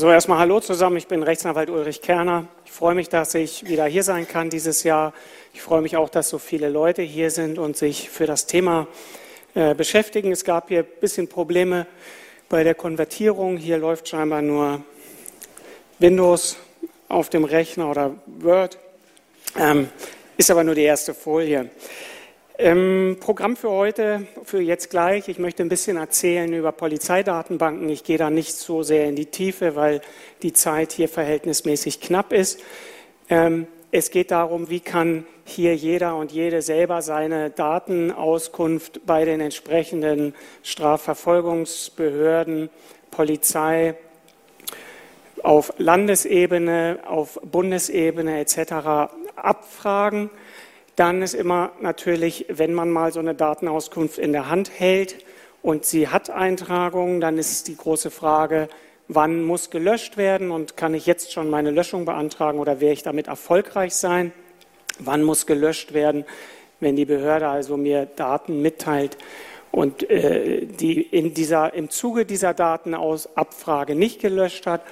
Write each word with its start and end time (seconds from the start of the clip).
So, 0.00 0.10
erstmal 0.10 0.38
Hallo 0.38 0.60
zusammen. 0.60 0.96
Ich 0.96 1.08
bin 1.08 1.22
Rechtsanwalt 1.22 1.68
Ulrich 1.68 2.00
Kerner. 2.00 2.46
Ich 2.64 2.72
freue 2.72 2.94
mich, 2.94 3.10
dass 3.10 3.34
ich 3.34 3.68
wieder 3.68 3.84
hier 3.84 4.02
sein 4.02 4.26
kann 4.26 4.48
dieses 4.48 4.82
Jahr. 4.82 5.12
Ich 5.52 5.60
freue 5.60 5.82
mich 5.82 5.98
auch, 5.98 6.08
dass 6.08 6.30
so 6.30 6.38
viele 6.38 6.70
Leute 6.70 7.02
hier 7.02 7.30
sind 7.30 7.58
und 7.58 7.76
sich 7.76 8.08
für 8.08 8.24
das 8.24 8.46
Thema 8.46 8.86
äh, 9.54 9.74
beschäftigen. 9.74 10.32
Es 10.32 10.42
gab 10.42 10.68
hier 10.68 10.84
ein 10.84 11.00
bisschen 11.02 11.28
Probleme 11.28 11.86
bei 12.48 12.64
der 12.64 12.74
Konvertierung. 12.74 13.58
Hier 13.58 13.76
läuft 13.76 14.08
scheinbar 14.08 14.40
nur 14.40 14.82
Windows 15.98 16.56
auf 17.10 17.28
dem 17.28 17.44
Rechner 17.44 17.90
oder 17.90 18.14
Word. 18.24 18.78
Ähm, 19.58 19.90
ist 20.38 20.50
aber 20.50 20.64
nur 20.64 20.76
die 20.76 20.84
erste 20.84 21.12
Folie. 21.12 21.68
Ähm, 22.62 23.16
Programm 23.20 23.56
für 23.56 23.70
heute, 23.70 24.26
für 24.44 24.60
jetzt 24.60 24.90
gleich. 24.90 25.28
Ich 25.28 25.38
möchte 25.38 25.62
ein 25.62 25.70
bisschen 25.70 25.96
erzählen 25.96 26.52
über 26.52 26.72
Polizeidatenbanken. 26.72 27.88
Ich 27.88 28.04
gehe 28.04 28.18
da 28.18 28.28
nicht 28.28 28.54
so 28.54 28.82
sehr 28.82 29.06
in 29.06 29.16
die 29.16 29.24
Tiefe, 29.24 29.76
weil 29.76 30.02
die 30.42 30.52
Zeit 30.52 30.92
hier 30.92 31.08
verhältnismäßig 31.08 32.02
knapp 32.02 32.34
ist. 32.34 32.60
Ähm, 33.30 33.66
es 33.92 34.10
geht 34.10 34.30
darum, 34.30 34.68
wie 34.68 34.80
kann 34.80 35.24
hier 35.46 35.74
jeder 35.74 36.16
und 36.16 36.32
jede 36.32 36.60
selber 36.60 37.00
seine 37.00 37.48
Datenauskunft 37.48 39.06
bei 39.06 39.24
den 39.24 39.40
entsprechenden 39.40 40.34
Strafverfolgungsbehörden, 40.62 42.68
Polizei, 43.10 43.94
auf 45.42 45.72
Landesebene, 45.78 46.98
auf 47.06 47.40
Bundesebene 47.42 48.38
etc. 48.38 49.10
abfragen. 49.34 50.28
Dann 51.00 51.22
ist 51.22 51.32
immer 51.32 51.72
natürlich, 51.80 52.44
wenn 52.50 52.74
man 52.74 52.90
mal 52.90 53.10
so 53.10 53.20
eine 53.20 53.34
Datenauskunft 53.34 54.18
in 54.18 54.32
der 54.32 54.50
Hand 54.50 54.70
hält 54.78 55.24
und 55.62 55.86
sie 55.86 56.08
hat 56.08 56.28
Eintragungen, 56.28 57.22
dann 57.22 57.38
ist 57.38 57.68
die 57.68 57.76
große 57.78 58.10
Frage, 58.10 58.68
wann 59.08 59.42
muss 59.42 59.70
gelöscht 59.70 60.18
werden 60.18 60.50
und 60.50 60.76
kann 60.76 60.92
ich 60.92 61.06
jetzt 61.06 61.32
schon 61.32 61.48
meine 61.48 61.70
Löschung 61.70 62.04
beantragen 62.04 62.58
oder 62.58 62.80
werde 62.80 62.92
ich 62.92 63.02
damit 63.02 63.28
erfolgreich 63.28 63.94
sein? 63.94 64.32
Wann 64.98 65.22
muss 65.22 65.46
gelöscht 65.46 65.94
werden, 65.94 66.26
wenn 66.80 66.96
die 66.96 67.06
Behörde 67.06 67.48
also 67.48 67.78
mir 67.78 68.04
Daten 68.04 68.60
mitteilt 68.60 69.16
und 69.70 70.02
äh, 70.10 70.66
die 70.66 71.00
in 71.00 71.32
dieser, 71.32 71.72
im 71.72 71.88
Zuge 71.88 72.26
dieser 72.26 72.52
Datenabfrage 72.52 73.94
nicht 73.94 74.20
gelöscht 74.20 74.66
hat? 74.66 74.82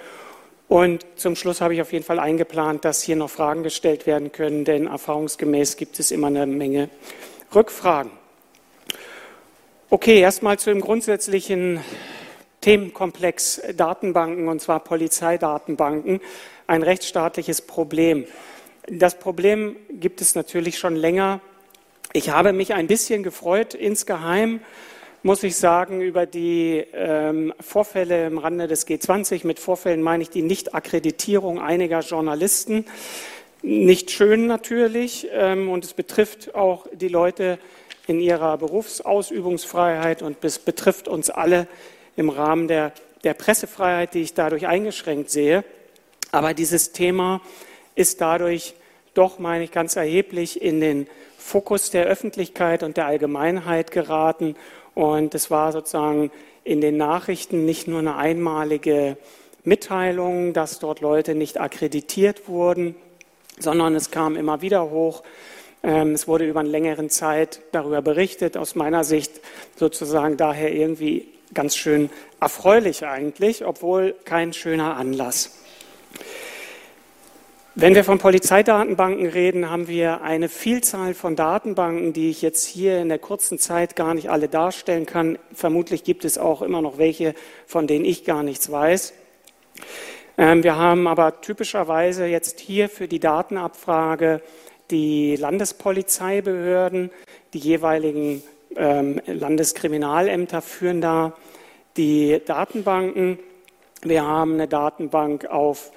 Und 0.68 1.06
zum 1.16 1.34
Schluss 1.34 1.62
habe 1.62 1.72
ich 1.74 1.80
auf 1.80 1.94
jeden 1.94 2.04
Fall 2.04 2.18
eingeplant, 2.18 2.84
dass 2.84 3.02
hier 3.02 3.16
noch 3.16 3.30
Fragen 3.30 3.62
gestellt 3.62 4.06
werden 4.06 4.32
können, 4.32 4.66
denn 4.66 4.86
erfahrungsgemäß 4.86 5.76
gibt 5.76 5.98
es 5.98 6.10
immer 6.10 6.26
eine 6.26 6.46
Menge 6.46 6.90
Rückfragen. 7.54 8.12
Okay, 9.88 10.20
erstmal 10.20 10.58
zu 10.58 10.68
dem 10.68 10.82
grundsätzlichen 10.82 11.80
Themenkomplex 12.60 13.62
Datenbanken, 13.74 14.48
und 14.48 14.60
zwar 14.60 14.80
Polizeidatenbanken, 14.80 16.20
ein 16.66 16.82
rechtsstaatliches 16.82 17.62
Problem. 17.62 18.26
Das 18.86 19.18
Problem 19.18 19.76
gibt 19.88 20.20
es 20.20 20.34
natürlich 20.34 20.78
schon 20.78 20.96
länger. 20.96 21.40
Ich 22.12 22.28
habe 22.28 22.52
mich 22.52 22.74
ein 22.74 22.88
bisschen 22.88 23.22
gefreut 23.22 23.72
insgeheim, 23.72 24.60
muss 25.22 25.42
ich 25.42 25.56
sagen, 25.56 26.00
über 26.00 26.26
die 26.26 26.84
ähm, 26.92 27.52
Vorfälle 27.60 28.26
im 28.26 28.38
Rande 28.38 28.68
des 28.68 28.86
G20. 28.86 29.46
Mit 29.46 29.58
Vorfällen 29.58 30.02
meine 30.02 30.22
ich 30.22 30.30
die 30.30 30.42
Nichtakkreditierung 30.42 31.60
einiger 31.60 32.00
Journalisten. 32.00 32.84
Nicht 33.62 34.10
schön 34.10 34.46
natürlich 34.46 35.28
ähm, 35.32 35.68
und 35.70 35.84
es 35.84 35.94
betrifft 35.94 36.54
auch 36.54 36.86
die 36.92 37.08
Leute 37.08 37.58
in 38.06 38.20
ihrer 38.20 38.56
Berufsausübungsfreiheit 38.58 40.22
und 40.22 40.42
es 40.44 40.60
betrifft 40.60 41.08
uns 41.08 41.30
alle 41.30 41.66
im 42.16 42.30
Rahmen 42.30 42.68
der, 42.68 42.92
der 43.24 43.34
Pressefreiheit, 43.34 44.14
die 44.14 44.22
ich 44.22 44.34
dadurch 44.34 44.66
eingeschränkt 44.66 45.30
sehe. 45.30 45.64
Aber 46.30 46.54
dieses 46.54 46.92
Thema 46.92 47.40
ist 47.96 48.20
dadurch 48.20 48.74
doch, 49.14 49.40
meine 49.40 49.64
ich, 49.64 49.72
ganz 49.72 49.96
erheblich 49.96 50.62
in 50.62 50.80
den 50.80 51.08
Fokus 51.36 51.90
der 51.90 52.04
Öffentlichkeit 52.06 52.82
und 52.82 52.96
der 52.96 53.06
Allgemeinheit 53.06 53.90
geraten 53.90 54.54
und 54.98 55.32
es 55.36 55.48
war 55.48 55.70
sozusagen 55.70 56.32
in 56.64 56.80
den 56.80 56.96
Nachrichten 56.96 57.64
nicht 57.64 57.86
nur 57.86 58.00
eine 58.00 58.16
einmalige 58.16 59.16
Mitteilung, 59.62 60.52
dass 60.54 60.80
dort 60.80 61.00
Leute 61.00 61.36
nicht 61.36 61.60
akkreditiert 61.60 62.48
wurden, 62.48 62.96
sondern 63.60 63.94
es 63.94 64.10
kam 64.10 64.34
immer 64.34 64.60
wieder 64.60 64.90
hoch. 64.90 65.22
Ähm, 65.84 66.14
es 66.14 66.26
wurde 66.26 66.46
über 66.48 66.58
eine 66.58 66.68
längere 66.68 67.06
Zeit 67.06 67.60
darüber 67.70 68.02
berichtet, 68.02 68.56
aus 68.56 68.74
meiner 68.74 69.04
Sicht 69.04 69.40
sozusagen 69.76 70.36
daher 70.36 70.74
irgendwie 70.74 71.28
ganz 71.54 71.76
schön 71.76 72.10
erfreulich 72.40 73.06
eigentlich, 73.06 73.64
obwohl 73.64 74.16
kein 74.24 74.52
schöner 74.52 74.96
Anlass. 74.96 75.62
Wenn 77.80 77.94
wir 77.94 78.02
von 78.02 78.18
Polizeidatenbanken 78.18 79.26
reden, 79.26 79.70
haben 79.70 79.86
wir 79.86 80.22
eine 80.22 80.48
Vielzahl 80.48 81.14
von 81.14 81.36
Datenbanken, 81.36 82.12
die 82.12 82.28
ich 82.28 82.42
jetzt 82.42 82.66
hier 82.66 82.98
in 82.98 83.08
der 83.08 83.20
kurzen 83.20 83.60
Zeit 83.60 83.94
gar 83.94 84.14
nicht 84.14 84.30
alle 84.30 84.48
darstellen 84.48 85.06
kann. 85.06 85.38
Vermutlich 85.54 86.02
gibt 86.02 86.24
es 86.24 86.38
auch 86.38 86.60
immer 86.62 86.82
noch 86.82 86.98
welche, 86.98 87.36
von 87.68 87.86
denen 87.86 88.04
ich 88.04 88.24
gar 88.24 88.42
nichts 88.42 88.72
weiß. 88.72 89.14
Ähm, 90.38 90.64
wir 90.64 90.74
haben 90.74 91.06
aber 91.06 91.40
typischerweise 91.40 92.26
jetzt 92.26 92.58
hier 92.58 92.88
für 92.88 93.06
die 93.06 93.20
Datenabfrage 93.20 94.42
die 94.90 95.36
Landespolizeibehörden, 95.36 97.12
die 97.54 97.58
jeweiligen 97.60 98.42
ähm, 98.74 99.20
Landeskriminalämter 99.24 100.62
führen 100.62 101.00
da 101.00 101.32
die 101.96 102.40
Datenbanken. 102.44 103.38
Wir 104.02 104.26
haben 104.26 104.54
eine 104.54 104.66
Datenbank 104.66 105.46
auf 105.46 105.92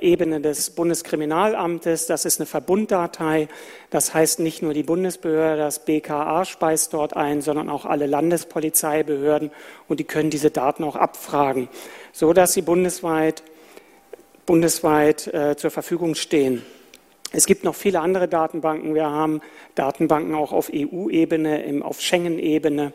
Ebene 0.00 0.40
des 0.40 0.70
Bundeskriminalamtes. 0.70 2.06
Das 2.06 2.24
ist 2.24 2.40
eine 2.40 2.46
Verbunddatei. 2.46 3.48
Das 3.90 4.14
heißt, 4.14 4.40
nicht 4.40 4.62
nur 4.62 4.74
die 4.74 4.82
Bundesbehörde, 4.82 5.62
das 5.62 5.84
BKA 5.84 6.44
speist 6.44 6.94
dort 6.94 7.16
ein, 7.16 7.42
sondern 7.42 7.68
auch 7.68 7.84
alle 7.84 8.06
Landespolizeibehörden 8.06 9.50
und 9.88 10.00
die 10.00 10.04
können 10.04 10.30
diese 10.30 10.50
Daten 10.50 10.84
auch 10.84 10.96
abfragen, 10.96 11.68
so 12.12 12.32
dass 12.32 12.52
sie 12.52 12.62
bundesweit, 12.62 13.42
bundesweit 14.46 15.26
äh, 15.28 15.56
zur 15.56 15.70
Verfügung 15.70 16.14
stehen. 16.14 16.62
Es 17.34 17.46
gibt 17.46 17.64
noch 17.64 17.74
viele 17.74 18.00
andere 18.00 18.28
Datenbanken. 18.28 18.94
Wir 18.94 19.08
haben 19.10 19.40
Datenbanken 19.74 20.34
auch 20.34 20.52
auf 20.52 20.70
EU-Ebene, 20.72 21.80
auf 21.82 22.00
Schengen-Ebene. 22.00 22.92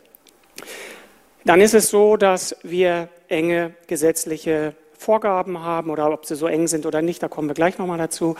Dann 1.43 1.59
ist 1.59 1.73
es 1.73 1.89
so, 1.89 2.17
dass 2.17 2.55
wir 2.61 3.09
enge 3.29 3.73
gesetzliche 3.87 4.75
Vorgaben 4.95 5.63
haben 5.63 5.89
oder 5.89 6.11
ob 6.11 6.25
sie 6.25 6.35
so 6.35 6.45
eng 6.45 6.67
sind 6.67 6.85
oder 6.85 7.01
nicht, 7.01 7.23
da 7.23 7.27
kommen 7.27 7.47
wir 7.47 7.55
gleich 7.55 7.79
nochmal 7.79 7.97
dazu. 7.97 8.35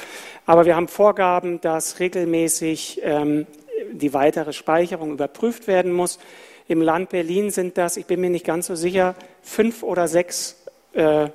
Aber 0.46 0.66
wir 0.66 0.76
haben 0.76 0.88
Vorgaben, 0.88 1.62
dass 1.62 2.00
regelmäßig 2.00 3.02
ähm, 3.04 3.48
die 3.92 4.14
weitere 4.14 4.54
Speicherung 4.54 5.12
überprüft 5.12 5.68
werden 5.68 5.92
muss. 5.92 6.20
Im 6.68 6.82
Land 6.82 7.10
Berlin 7.10 7.50
sind 7.50 7.78
das, 7.78 7.98
ich 7.98 8.06
bin 8.06 8.22
mir 8.22 8.30
nicht 8.30 8.46
ganz 8.46 8.68
so 8.68 8.76
sicher, 8.76 9.16
fünf 9.42 9.84
oder 9.84 10.08
sechs 10.08 10.64
äh, 10.94 11.30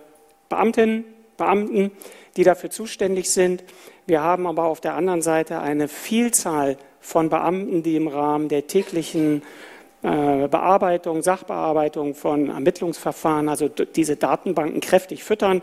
Beamtinnen, 0.48 1.04
Beamten, 1.36 1.90
die 2.36 2.44
dafür 2.44 2.70
zuständig 2.70 3.30
sind. 3.30 3.64
Wir 4.06 4.22
haben 4.22 4.46
aber 4.46 4.64
auf 4.64 4.80
der 4.80 4.94
anderen 4.94 5.22
Seite 5.22 5.58
eine 5.60 5.88
Vielzahl 5.88 6.76
von 7.00 7.28
Beamten, 7.28 7.82
die 7.82 7.96
im 7.96 8.08
Rahmen 8.08 8.48
der 8.48 8.66
täglichen 8.66 9.42
äh, 10.02 10.48
Bearbeitung, 10.48 11.22
Sachbearbeitung 11.22 12.14
von 12.14 12.50
Ermittlungsverfahren, 12.50 13.48
also 13.48 13.68
diese 13.68 14.16
Datenbanken 14.16 14.80
kräftig 14.80 15.24
füttern. 15.24 15.62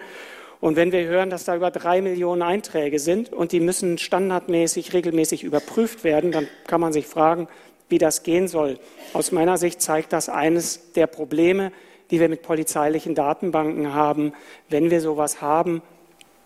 Und 0.61 0.75
wenn 0.75 0.91
wir 0.91 1.05
hören, 1.05 1.31
dass 1.31 1.43
da 1.43 1.55
über 1.55 1.71
drei 1.71 2.01
Millionen 2.01 2.43
Einträge 2.43 2.99
sind 2.99 3.33
und 3.33 3.51
die 3.51 3.59
müssen 3.59 3.97
standardmäßig, 3.97 4.93
regelmäßig 4.93 5.43
überprüft 5.43 6.03
werden, 6.03 6.31
dann 6.31 6.47
kann 6.67 6.79
man 6.79 6.93
sich 6.93 7.07
fragen, 7.07 7.47
wie 7.89 7.97
das 7.97 8.21
gehen 8.21 8.47
soll. 8.47 8.79
Aus 9.13 9.31
meiner 9.31 9.57
Sicht 9.57 9.81
zeigt 9.81 10.13
das 10.13 10.29
eines 10.29 10.93
der 10.93 11.07
Probleme, 11.07 11.71
die 12.11 12.19
wir 12.19 12.29
mit 12.29 12.43
polizeilichen 12.43 13.15
Datenbanken 13.15 13.93
haben. 13.93 14.33
Wenn 14.69 14.91
wir 14.91 15.01
sowas 15.01 15.41
haben, 15.41 15.81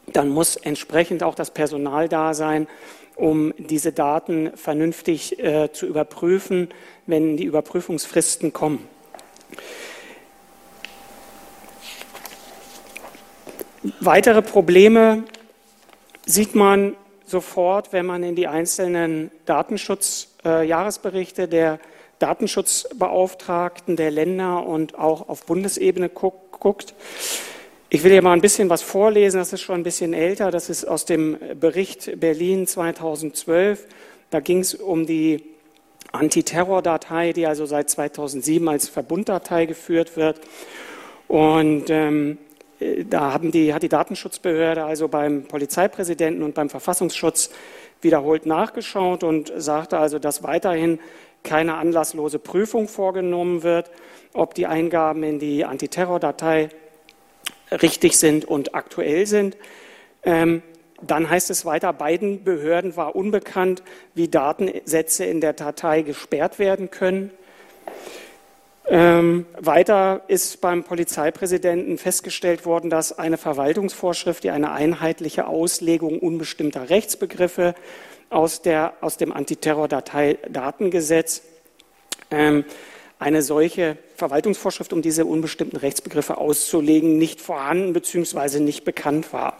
dann 0.08 0.30
muss 0.30 0.56
entsprechend 0.56 1.22
auch 1.22 1.36
das 1.36 1.52
Personal 1.52 2.08
da 2.08 2.34
sein, 2.34 2.68
um 3.16 3.54
diese 3.58 3.92
Daten 3.92 4.52
vernünftig 4.56 5.40
äh, 5.40 5.72
zu 5.74 5.86
überprüfen, 5.86 6.70
wenn 7.06 7.36
die 7.36 7.44
Überprüfungsfristen 7.44 8.54
kommen. 8.54 8.88
Weitere 14.00 14.42
Probleme 14.42 15.26
sieht 16.26 16.56
man 16.56 16.96
sofort, 17.28 17.94
wenn 17.94 18.08
man 18.08 18.24
in 18.24 18.36
die 18.36 18.48
einzelnen 18.48 19.30
Datenschutzjahresberichte 19.46 21.44
äh, 21.44 21.48
der 21.48 21.80
Datenschutzbeauftragten 22.18 23.96
der 23.96 24.10
Länder 24.10 24.66
und 24.66 24.98
auch 24.98 25.30
auf 25.30 25.46
Bundesebene 25.46 26.10
guckt. 26.10 26.96
Ich 27.90 28.04
will 28.04 28.12
hier 28.12 28.24
mal 28.24 28.34
ein 28.34 28.42
bisschen 28.42 28.72
was 28.72 28.82
vorlesen, 28.82 29.38
das 29.38 29.54
ist 29.54 29.62
schon 29.62 29.76
ein 29.76 29.84
bisschen 29.84 30.14
älter, 30.14 30.50
das 30.50 30.72
ist 30.72 30.86
aus 30.86 31.06
dem 31.06 31.38
Bericht 31.60 32.20
Berlin 32.20 32.66
2012. 32.66 33.86
Da 34.32 34.40
ging 34.40 34.62
es 34.62 34.74
um 34.74 35.06
die 35.06 35.44
Antiterror-Datei, 36.12 37.34
die 37.34 37.46
also 37.46 37.68
seit 37.68 37.92
2007 37.92 38.68
als 38.68 38.90
Verbunddatei 38.90 39.68
geführt 39.68 40.18
wird. 40.18 40.42
Und 41.28 41.90
ähm, 41.90 42.40
da 43.10 43.34
haben 43.34 43.52
die, 43.52 43.74
hat 43.74 43.84
die 43.84 43.90
Datenschutzbehörde 43.90 44.84
also 44.84 45.08
beim 45.08 45.44
Polizeipräsidenten 45.44 46.44
und 46.44 46.56
beim 46.56 46.70
Verfassungsschutz 46.70 47.50
wiederholt 48.02 48.46
nachgeschaut 48.46 49.24
und 49.24 49.52
sagte 49.56 49.98
also, 49.98 50.20
dass 50.20 50.44
weiterhin 50.44 51.00
keine 51.44 51.76
anlasslose 51.76 52.40
Prüfung 52.40 52.88
vorgenommen 52.88 53.64
wird, 53.64 53.92
ob 54.34 54.54
die 54.54 54.66
Eingaben 54.66 55.24
in 55.24 55.40
die 55.40 55.64
Antiterror-Datei 55.66 56.70
richtig 57.72 58.18
sind 58.18 58.46
und 58.46 58.76
aktuell 58.76 59.26
sind. 59.26 59.58
Ähm, 60.24 60.62
dann 61.02 61.30
heißt 61.30 61.50
es 61.50 61.66
weiter, 61.66 61.94
beiden 61.94 62.44
Behörden 62.44 62.96
war 62.96 63.16
unbekannt, 63.16 63.84
wie 64.14 64.28
Datensätze 64.28 65.26
in 65.26 65.42
der 65.42 65.54
Datei 65.54 66.02
gesperrt 66.02 66.58
werden 66.58 66.90
können. 66.90 67.32
Ähm, 68.88 69.48
weiter 69.60 70.22
ist 70.28 70.62
beim 70.62 70.84
Polizeipräsidenten 70.84 71.98
festgestellt 71.98 72.66
worden, 72.66 72.92
dass 72.92 73.18
eine 73.18 73.38
Verwaltungsvorschrift, 73.38 74.44
die 74.44 74.52
eine 74.52 74.72
einheitliche 74.72 75.48
Auslegung 75.48 76.20
unbestimmter 76.20 76.92
Rechtsbegriffe 76.92 77.74
aus, 78.30 78.62
der, 78.62 78.94
aus 79.02 79.18
dem 79.18 79.34
Antiterror-Datei-Datengesetz 79.34 81.42
ähm, 82.30 82.64
eine 83.18 83.42
solche 83.42 83.98
Verwaltungsvorschrift, 84.18 84.94
um 84.94 85.02
diese 85.02 85.26
unbestimmten 85.26 85.78
Rechtsbegriffe 85.78 86.38
auszulegen, 86.38 87.18
nicht 87.18 87.42
vorhanden 87.42 87.92
bzw. 87.94 88.60
nicht 88.60 88.84
bekannt 88.84 89.34
war. 89.34 89.58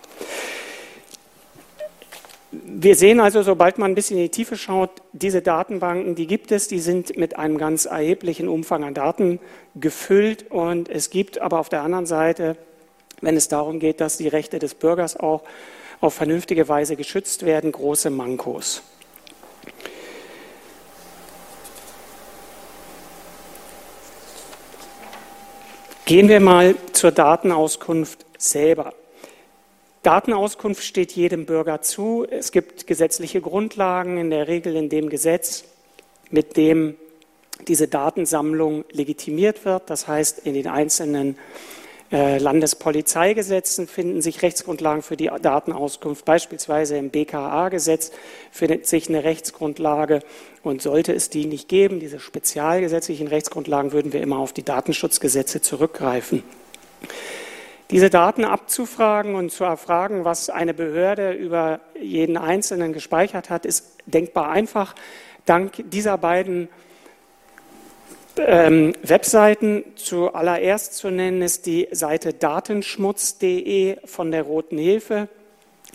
Wir 2.64 2.96
sehen 2.96 3.20
also, 3.20 3.44
sobald 3.44 3.78
man 3.78 3.92
ein 3.92 3.96
bisschen 3.96 4.18
in 4.18 4.24
die 4.24 4.30
Tiefe 4.30 4.56
schaut, 4.56 4.90
diese 5.14 5.42
Datenbanken, 5.42 6.16
die 6.16 6.28
gibt 6.28 6.52
es, 6.52 6.68
die 6.68 6.80
sind 6.80 7.18
mit 7.18 7.38
einem 7.38 7.58
ganz 7.58 7.86
erheblichen 7.86 8.48
Umfang 8.48 8.84
an 8.84 8.94
Daten 8.94 9.40
gefüllt 9.76 10.52
und 10.52 10.88
es 10.88 11.10
gibt 11.10 11.42
aber 11.42 11.60
auf 11.60 11.70
der 11.70 11.82
anderen 11.82 12.06
Seite, 12.06 12.56
wenn 13.22 13.36
es 13.36 13.48
darum 13.48 13.80
geht, 13.80 14.00
dass 14.00 14.18
die 14.18 14.28
Rechte 14.28 14.60
des 14.60 14.76
Bürgers 14.76 15.18
auch 15.18 15.44
auf 16.02 16.14
vernünftige 16.14 16.70
Weise 16.70 16.96
geschützt 16.96 17.46
werden, 17.46 17.72
große 17.72 18.10
Mankos. 18.10 18.84
Gehen 26.06 26.30
wir 26.30 26.40
mal 26.40 26.76
zur 26.94 27.12
Datenauskunft 27.12 28.26
selber. 28.38 28.94
Datenauskunft 30.06 30.84
steht 30.84 31.14
jedem 31.14 31.48
Bürger 31.48 31.82
zu. 31.82 32.28
Es 32.30 32.52
gibt 32.52 32.86
gesetzliche 32.86 33.42
Grundlagen, 33.42 34.20
in 34.20 34.30
der 34.30 34.48
Regel 34.48 34.76
in 34.76 34.88
dem 34.88 35.10
Gesetz, 35.10 35.64
mit 36.30 36.58
dem 36.58 36.96
diese 37.68 37.88
Datensammlung 37.88 38.86
legitimiert 38.92 39.66
wird. 39.66 39.90
Das 39.90 40.08
heißt, 40.08 40.46
in 40.46 40.54
den 40.54 40.68
einzelnen 40.68 41.40
äh, 42.12 42.38
Landespolizeigesetzen 42.38 43.88
finden 43.88 44.22
sich 44.22 44.44
Rechtsgrundlagen 44.44 45.02
für 45.02 45.18
die 45.18 45.32
Datenauskunft. 45.42 46.24
Beispielsweise 46.24 46.98
im 46.98 47.10
BKA-Gesetz 47.10 48.12
findet 48.52 48.86
sich 48.86 49.10
eine 49.10 49.24
Rechtsgrundlage. 49.24 50.20
Und 50.62 50.84
sollte 50.84 51.14
es 51.14 51.32
die 51.32 51.48
nicht 51.48 51.68
geben, 51.68 52.00
diese 52.00 52.20
spezialgesetzlichen 52.20 53.26
Rechtsgrundlagen, 53.26 53.92
würden 53.92 54.14
wir 54.14 54.22
immer 54.22 54.38
auf 54.38 54.54
die 54.54 54.64
Datenschutzgesetze 54.64 55.62
zurückgreifen. 55.62 56.44
Diese 57.92 58.10
Daten 58.10 58.46
abzufragen 58.46 59.36
und 59.36 59.52
zu 59.52 59.64
erfragen, 59.64 60.26
was 60.26 60.50
eine 60.50 60.74
Behörde 60.74 61.34
über 61.34 61.82
jeden 62.00 62.36
Einzelnen 62.36 62.94
gespeichert 62.94 63.52
hat, 63.52 63.66
ist 63.66 63.98
denkbar 64.08 64.50
einfach. 64.50 64.96
Dank 65.46 65.84
dieser 65.92 66.18
beiden 66.18 66.68
ähm, 68.38 68.94
Webseiten 69.04 69.84
zuallererst 69.96 70.96
zu 70.96 71.12
nennen 71.12 71.44
ist 71.44 71.68
die 71.68 71.88
Seite 71.92 72.34
datenschmutz.de 72.34 73.98
von 74.06 74.32
der 74.32 74.44
Roten 74.44 74.80
Hilfe. 74.80 75.30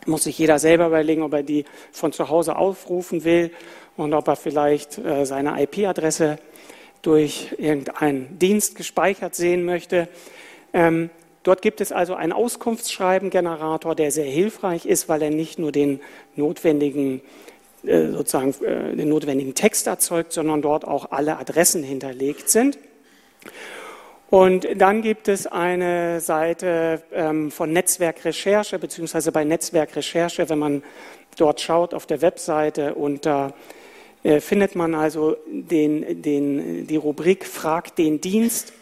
Muss 0.07 0.25
sich 0.25 0.39
jeder 0.39 0.61
selber 0.61 0.87
überlegen, 0.87 1.23
ob 1.23 1.35
er 1.35 1.43
die 1.43 1.65
von 1.91 2.13
zu 2.13 2.29
Hause 2.29 2.55
aufrufen 2.55 3.25
will 3.25 3.51
und 3.97 4.15
ob 4.15 4.29
er 4.29 4.37
vielleicht 4.37 4.97
äh, 4.99 5.27
seine 5.27 5.61
IP-Adresse 5.61 6.39
durch 7.03 7.55
irgendeinen 7.59 8.39
Dienst 8.39 8.77
gespeichert 8.77 9.35
sehen 9.35 9.65
möchte. 9.65 10.09
Ähm, 10.73 11.11
Dort 11.43 11.63
gibt 11.63 11.81
es 11.81 11.91
also 11.91 12.15
einen 12.15 12.33
Auskunftsschreibengenerator, 12.33 13.95
der 13.95 14.11
sehr 14.11 14.27
hilfreich 14.27 14.85
ist, 14.85 15.09
weil 15.09 15.23
er 15.23 15.31
nicht 15.31 15.59
nur 15.59 15.73
den 15.73 16.01
notwendigen 16.37 17.23
äh, 17.83 18.09
sozusagen 18.09 18.55
äh, 18.63 18.95
den 18.95 19.09
notwendigen 19.09 19.55
Text 19.55 19.87
erzeugt, 19.87 20.33
sondern 20.33 20.61
dort 20.61 20.87
auch 20.87 21.13
alle 21.13 21.39
Adressen 21.39 21.83
hinterlegt 21.83 22.51
sind. 22.51 22.79
Und 24.29 24.67
dann 24.77 25.03
gibt 25.03 25.29
es 25.29 25.47
eine 25.47 26.21
Seite 26.21 27.03
ähm, 27.13 27.51
von 27.51 27.73
Netzwerkrecherche, 27.73 28.79
beziehungsweise 28.79 29.33
bei 29.33 29.45
Netzwerkrecherche, 29.45 30.49
wenn 30.49 30.59
man 30.59 30.83
dort 31.37 31.61
schaut 31.61 31.95
auf 31.95 32.07
der 32.07 32.21
Webseite 32.21 32.95
unter 32.95 33.55
äh, 34.23 34.41
findet 34.41 34.77
man 34.77 34.95
also 34.95 35.37
den, 35.47 36.21
den, 36.21 36.87
die 36.87 36.97
Rubrik 36.97 37.47
Frag 37.47 37.97
den 37.97 38.21
Dienst 38.21 38.75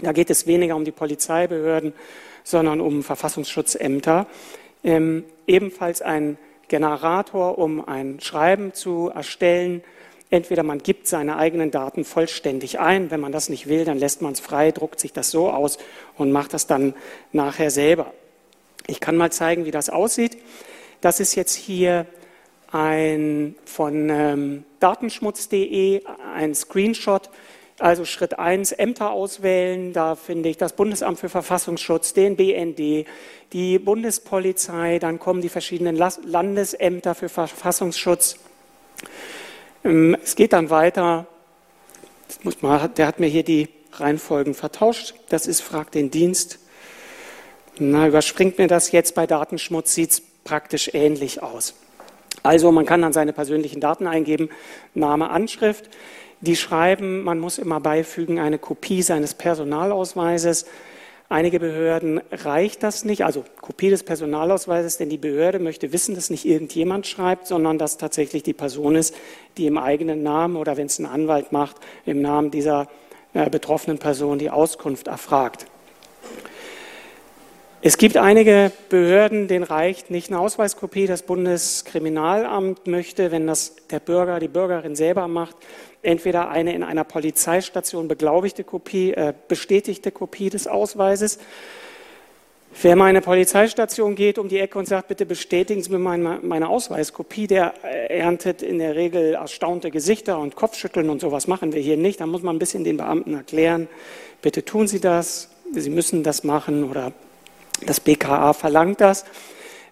da 0.00 0.12
geht 0.12 0.30
es 0.30 0.46
weniger 0.46 0.76
um 0.76 0.84
die 0.84 0.92
Polizeibehörden, 0.92 1.92
sondern 2.42 2.80
um 2.80 3.02
Verfassungsschutzämter. 3.02 4.26
Ähm, 4.82 5.24
ebenfalls 5.46 6.02
ein 6.02 6.38
Generator, 6.68 7.58
um 7.58 7.86
ein 7.86 8.20
Schreiben 8.20 8.74
zu 8.74 9.10
erstellen. 9.14 9.82
Entweder 10.30 10.62
man 10.62 10.78
gibt 10.78 11.06
seine 11.06 11.36
eigenen 11.36 11.70
Daten 11.70 12.04
vollständig 12.04 12.80
ein, 12.80 13.10
wenn 13.10 13.20
man 13.20 13.32
das 13.32 13.48
nicht 13.48 13.68
will, 13.68 13.84
dann 13.84 13.98
lässt 13.98 14.22
man 14.22 14.32
es 14.32 14.40
frei, 14.40 14.72
druckt 14.72 14.98
sich 14.98 15.12
das 15.12 15.30
so 15.30 15.50
aus 15.50 15.78
und 16.16 16.32
macht 16.32 16.54
das 16.54 16.66
dann 16.66 16.94
nachher 17.32 17.70
selber. 17.70 18.12
Ich 18.86 19.00
kann 19.00 19.16
mal 19.16 19.30
zeigen, 19.30 19.64
wie 19.64 19.70
das 19.70 19.90
aussieht. 19.90 20.38
Das 21.00 21.20
ist 21.20 21.34
jetzt 21.34 21.54
hier 21.54 22.06
ein 22.72 23.54
von 23.64 24.10
ähm, 24.10 24.64
datenschmutz.de 24.80 26.02
ein 26.34 26.54
Screenshot 26.54 27.30
also 27.78 28.04
Schritt 28.04 28.38
1, 28.38 28.72
Ämter 28.72 29.10
auswählen. 29.10 29.92
Da 29.92 30.14
finde 30.14 30.48
ich 30.48 30.56
das 30.56 30.74
Bundesamt 30.74 31.18
für 31.18 31.28
Verfassungsschutz, 31.28 32.12
den 32.12 32.36
BND, 32.36 33.06
die 33.52 33.78
Bundespolizei, 33.78 34.98
dann 34.98 35.18
kommen 35.18 35.40
die 35.40 35.48
verschiedenen 35.48 35.96
Landesämter 35.96 37.14
für 37.14 37.28
Verfassungsschutz. 37.28 38.36
Ähm, 39.84 40.16
es 40.22 40.36
geht 40.36 40.52
dann 40.52 40.70
weiter. 40.70 41.26
Mal, 42.60 42.88
der 42.88 43.06
hat 43.06 43.20
mir 43.20 43.26
hier 43.26 43.44
die 43.44 43.68
Reihenfolgen 43.92 44.54
vertauscht. 44.54 45.14
Das 45.28 45.46
ist 45.46 45.60
Frag 45.60 45.92
den 45.92 46.10
Dienst. 46.10 46.58
Na, 47.78 48.06
überspringt 48.06 48.58
mir 48.58 48.68
das 48.68 48.92
jetzt 48.92 49.14
bei 49.14 49.26
Datenschmutz, 49.26 49.94
sieht 49.94 50.10
es 50.10 50.22
praktisch 50.44 50.90
ähnlich 50.92 51.42
aus. 51.42 51.74
Also 52.42 52.70
man 52.70 52.86
kann 52.86 53.02
dann 53.02 53.12
seine 53.12 53.32
persönlichen 53.32 53.80
Daten 53.80 54.06
eingeben, 54.06 54.50
Name, 54.94 55.30
Anschrift 55.30 55.88
die 56.40 56.56
schreiben, 56.56 57.22
man 57.22 57.38
muss 57.38 57.58
immer 57.58 57.80
beifügen 57.80 58.38
eine 58.38 58.58
Kopie 58.58 59.02
seines 59.02 59.34
Personalausweises. 59.34 60.66
Einige 61.28 61.58
Behörden 61.58 62.20
reicht 62.30 62.82
das 62.82 63.04
nicht, 63.04 63.24
also 63.24 63.44
Kopie 63.60 63.90
des 63.90 64.02
Personalausweises, 64.02 64.98
denn 64.98 65.08
die 65.08 65.18
Behörde 65.18 65.58
möchte 65.58 65.92
wissen, 65.92 66.14
dass 66.14 66.30
nicht 66.30 66.44
irgendjemand 66.44 67.06
schreibt, 67.06 67.46
sondern 67.46 67.78
dass 67.78 67.96
tatsächlich 67.96 68.42
die 68.42 68.52
Person 68.52 68.94
ist, 68.94 69.14
die 69.56 69.66
im 69.66 69.78
eigenen 69.78 70.22
Namen 70.22 70.56
oder 70.56 70.76
wenn 70.76 70.86
es 70.86 70.98
ein 70.98 71.06
Anwalt 71.06 71.50
macht, 71.50 71.76
im 72.04 72.20
Namen 72.20 72.50
dieser 72.50 72.88
äh, 73.32 73.48
betroffenen 73.48 73.98
Person 73.98 74.38
die 74.38 74.50
Auskunft 74.50 75.08
erfragt. 75.08 75.66
Es 77.86 77.98
gibt 77.98 78.16
einige 78.16 78.72
Behörden, 78.88 79.46
denen 79.46 79.62
reicht 79.62 80.10
nicht 80.10 80.30
eine 80.30 80.40
Ausweiskopie. 80.40 81.06
Das 81.06 81.20
Bundeskriminalamt 81.20 82.86
möchte, 82.86 83.30
wenn 83.30 83.46
das 83.46 83.76
der 83.90 84.00
Bürger, 84.00 84.40
die 84.40 84.48
Bürgerin 84.48 84.96
selber 84.96 85.28
macht, 85.28 85.54
entweder 86.00 86.48
eine 86.48 86.74
in 86.74 86.82
einer 86.82 87.04
Polizeistation 87.04 88.08
beglaubigte 88.08 88.64
Kopie, 88.64 89.12
äh, 89.12 89.34
bestätigte 89.48 90.12
Kopie 90.12 90.48
des 90.48 90.66
Ausweises. 90.66 91.38
Wer 92.80 92.96
mal 92.96 93.04
in 93.04 93.16
eine 93.16 93.20
Polizeistation 93.20 94.14
geht 94.14 94.38
um 94.38 94.48
die 94.48 94.60
Ecke 94.60 94.78
und 94.78 94.88
sagt, 94.88 95.08
bitte 95.08 95.26
bestätigen 95.26 95.82
Sie 95.82 95.90
mir 95.90 95.98
meine, 95.98 96.38
meine 96.42 96.70
Ausweiskopie, 96.70 97.48
der 97.48 97.74
erntet 97.84 98.62
in 98.62 98.78
der 98.78 98.94
Regel 98.94 99.34
erstaunte 99.34 99.90
Gesichter 99.90 100.38
und 100.38 100.56
Kopfschütteln 100.56 101.10
und 101.10 101.20
sowas 101.20 101.48
machen 101.48 101.74
wir 101.74 101.82
hier 101.82 101.98
nicht. 101.98 102.20
Da 102.20 102.26
muss 102.26 102.40
man 102.40 102.56
ein 102.56 102.60
bisschen 102.60 102.82
den 102.82 102.96
Beamten 102.96 103.34
erklären, 103.34 103.88
bitte 104.40 104.64
tun 104.64 104.88
Sie 104.88 105.00
das, 105.00 105.50
Sie 105.74 105.90
müssen 105.90 106.22
das 106.22 106.44
machen 106.44 106.90
oder 106.90 107.12
das 107.82 108.00
BKA 108.00 108.52
verlangt 108.52 109.00
das. 109.00 109.24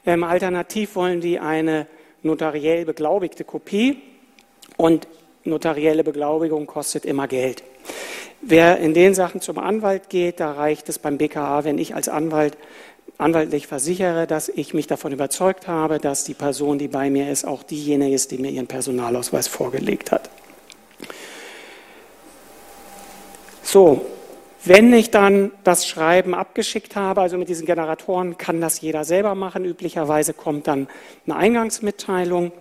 Ähm, 0.04 0.24
alternativ 0.24 0.96
wollen 0.96 1.20
die 1.20 1.38
eine 1.38 1.86
notariell 2.22 2.84
beglaubigte 2.84 3.44
Kopie 3.44 3.98
und 4.76 5.06
notarielle 5.44 6.04
Beglaubigung 6.04 6.66
kostet 6.66 7.04
immer 7.04 7.28
Geld. 7.28 7.62
Wer 8.40 8.78
in 8.78 8.94
den 8.94 9.14
Sachen 9.14 9.40
zum 9.40 9.58
Anwalt 9.58 10.08
geht, 10.08 10.40
da 10.40 10.52
reicht 10.52 10.88
es 10.88 10.98
beim 10.98 11.18
BKA, 11.18 11.64
wenn 11.64 11.78
ich 11.78 11.94
als 11.94 12.08
Anwalt 12.08 12.56
anwaltlich 13.18 13.66
versichere, 13.66 14.26
dass 14.26 14.48
ich 14.48 14.74
mich 14.74 14.86
davon 14.86 15.12
überzeugt 15.12 15.68
habe, 15.68 15.98
dass 15.98 16.24
die 16.24 16.34
Person, 16.34 16.78
die 16.78 16.88
bei 16.88 17.10
mir 17.10 17.30
ist, 17.30 17.44
auch 17.44 17.62
diejenige 17.62 18.14
ist, 18.14 18.32
die 18.32 18.38
mir 18.38 18.50
ihren 18.50 18.66
Personalausweis 18.66 19.46
vorgelegt 19.46 20.10
hat. 20.10 20.28
So, 23.62 24.04
wenn 24.64 24.92
ich 24.92 25.11
dann 25.11 25.50
das 25.64 25.87
Schreiben 25.87 26.35
abgeschickt 26.35 26.95
habe, 26.95 27.21
also 27.21 27.37
mit 27.37 27.49
diesen 27.49 27.66
Generatoren, 27.66 28.38
kann 28.38 28.61
das 28.61 28.81
jeder 28.81 29.04
selber 29.04 29.35
machen. 29.35 29.64
Üblicherweise 29.64 30.35
kommt 30.35 30.69
dann 30.69 30.88
eine 31.26 31.37
Eingangsmitteilung, 31.37 32.52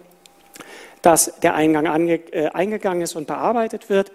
dass 1.02 1.40
der 1.42 1.56
Eingang 1.56 1.88
ange, 1.88 2.16
äh, 2.32 2.50
eingegangen 2.50 3.04
ist 3.04 3.16
und 3.16 3.28
bearbeitet 3.28 3.90
wird. 3.90 4.12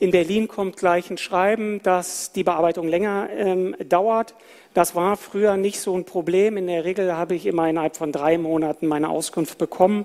In 0.00 0.10
Berlin 0.10 0.48
kommt 0.48 0.76
gleich 0.76 1.08
ein 1.08 1.18
Schreiben, 1.18 1.80
dass 1.82 2.32
die 2.32 2.44
Bearbeitung 2.44 2.88
länger 2.88 3.28
ähm, 3.34 3.76
dauert. 3.88 4.34
Das 4.74 4.94
war 4.94 5.16
früher 5.16 5.56
nicht 5.56 5.80
so 5.80 5.96
ein 5.96 6.04
Problem. 6.04 6.56
In 6.56 6.66
der 6.66 6.84
Regel 6.84 7.16
habe 7.16 7.36
ich 7.36 7.46
immer 7.46 7.68
innerhalb 7.68 7.96
von 7.96 8.10
drei 8.10 8.36
Monaten 8.36 8.86
meine 8.86 9.08
Auskunft 9.08 9.56
bekommen. 9.56 10.04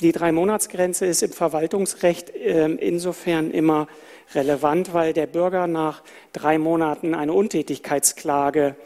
Die 0.00 0.12
Drei-Monats-Grenze 0.12 1.06
ist 1.06 1.22
im 1.22 1.30
Verwaltungsrecht 1.30 2.30
äh, 2.30 2.66
insofern 2.66 3.50
immer 3.50 3.86
relevant, 4.34 4.94
weil 4.94 5.12
der 5.12 5.26
Bürger 5.26 5.66
nach 5.66 6.02
drei 6.32 6.58
Monaten 6.58 7.14
eine 7.14 7.32
Untätigkeitsklage 7.32 8.76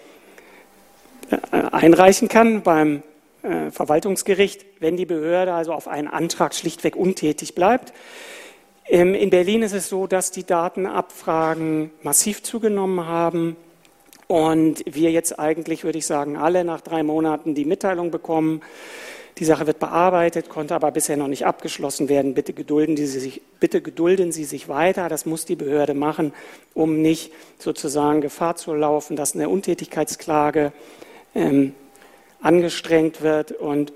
äh, 1.31 1.57
einreichen 1.73 2.29
kann 2.29 2.63
beim 2.63 3.03
äh, 3.43 3.71
Verwaltungsgericht, 3.71 4.65
wenn 4.81 4.97
die 4.97 5.07
Behörde 5.07 5.53
also 5.53 5.73
auf 5.73 5.89
einen 5.89 6.09
Antrag 6.09 6.55
schlichtweg 6.55 6.97
untätig 6.97 7.55
bleibt. 7.55 7.93
Ähm, 8.87 9.15
in 9.15 9.31
Berlin 9.31 9.63
ist 9.63 9.73
es 9.73 9.89
so, 9.89 10.07
dass 10.07 10.31
die 10.31 10.45
Datenabfragen 10.45 11.91
massiv 12.03 12.43
zugenommen 12.43 13.07
haben 13.07 13.57
und 14.27 14.83
wir 14.87 15.11
jetzt 15.11 15.39
eigentlich, 15.39 15.85
würde 15.85 15.99
ich 15.99 16.07
sagen, 16.07 16.37
alle 16.37 16.65
nach 16.65 16.81
drei 16.81 17.03
Monaten 17.03 17.55
die 17.55 17.65
Mitteilung 17.65 18.11
bekommen, 18.11 18.63
die 19.39 19.45
Sache 19.45 19.67
wird 19.67 19.81
bearbeitet, 19.81 20.49
konnte 20.49 20.75
aber 20.75 20.93
bisher 20.93 21.17
noch 21.17 21.27
nicht 21.27 21.45
abgeschlossen 21.45 22.09
werden. 22.09 22.35
Bitte 22.35 22.53
gedulden, 22.53 22.97
Sie 22.97 23.07
sich, 23.07 23.43
bitte 23.59 23.83
gedulden 23.83 24.31
Sie 24.31 24.45
sich 24.45 24.69
weiter. 24.69 25.09
Das 25.09 25.27
muss 25.27 25.45
die 25.45 25.57
Behörde 25.57 25.95
machen, 25.95 26.33
um 26.73 27.03
nicht 27.03 27.33
sozusagen 27.59 28.21
Gefahr 28.21 28.57
zu 28.57 28.75
laufen, 28.75 29.17
dass 29.17 29.35
eine 29.35 29.49
Untätigkeitsklage 29.49 30.73
ähm, 31.35 31.75
angestrengt 32.41 33.23
wird. 33.23 33.53
Und 33.53 33.93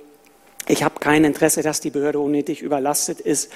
ich 0.68 0.82
habe 0.82 1.00
kein 1.00 1.24
Interesse, 1.24 1.62
dass 1.62 1.80
die 1.80 1.90
Behörde 1.90 2.20
unnötig 2.20 2.62
überlastet 2.62 3.20
ist. 3.20 3.50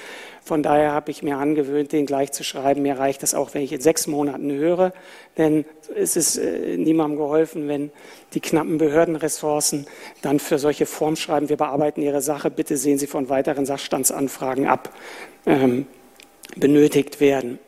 Von 0.44 0.62
daher 0.62 0.92
habe 0.92 1.10
ich 1.10 1.22
mir 1.22 1.36
angewöhnt, 1.36 1.92
den 1.92 2.06
gleich 2.06 2.32
zu 2.32 2.42
schreiben. 2.42 2.82
Mir 2.82 2.98
reicht 2.98 3.22
das 3.22 3.34
auch, 3.34 3.52
wenn 3.54 3.62
ich 3.62 3.72
in 3.72 3.80
sechs 3.80 4.06
Monaten 4.06 4.50
höre, 4.50 4.92
denn 5.36 5.64
es 5.94 6.16
ist 6.16 6.38
äh, 6.38 6.76
niemandem 6.78 7.18
geholfen, 7.18 7.68
wenn 7.68 7.92
die 8.32 8.40
knappen 8.40 8.78
Behördenressourcen 8.78 9.86
dann 10.22 10.40
für 10.40 10.58
solche 10.58 10.86
Formschreiben, 10.86 11.48
wir 11.48 11.58
bearbeiten 11.58 12.00
Ihre 12.00 12.22
Sache, 12.22 12.50
bitte 12.50 12.76
sehen 12.76 12.98
Sie 12.98 13.06
von 13.06 13.28
weiteren 13.28 13.66
Sachstandsanfragen 13.66 14.66
ab, 14.66 14.90
ähm, 15.46 15.86
benötigt 16.56 17.20
werden. 17.20 17.58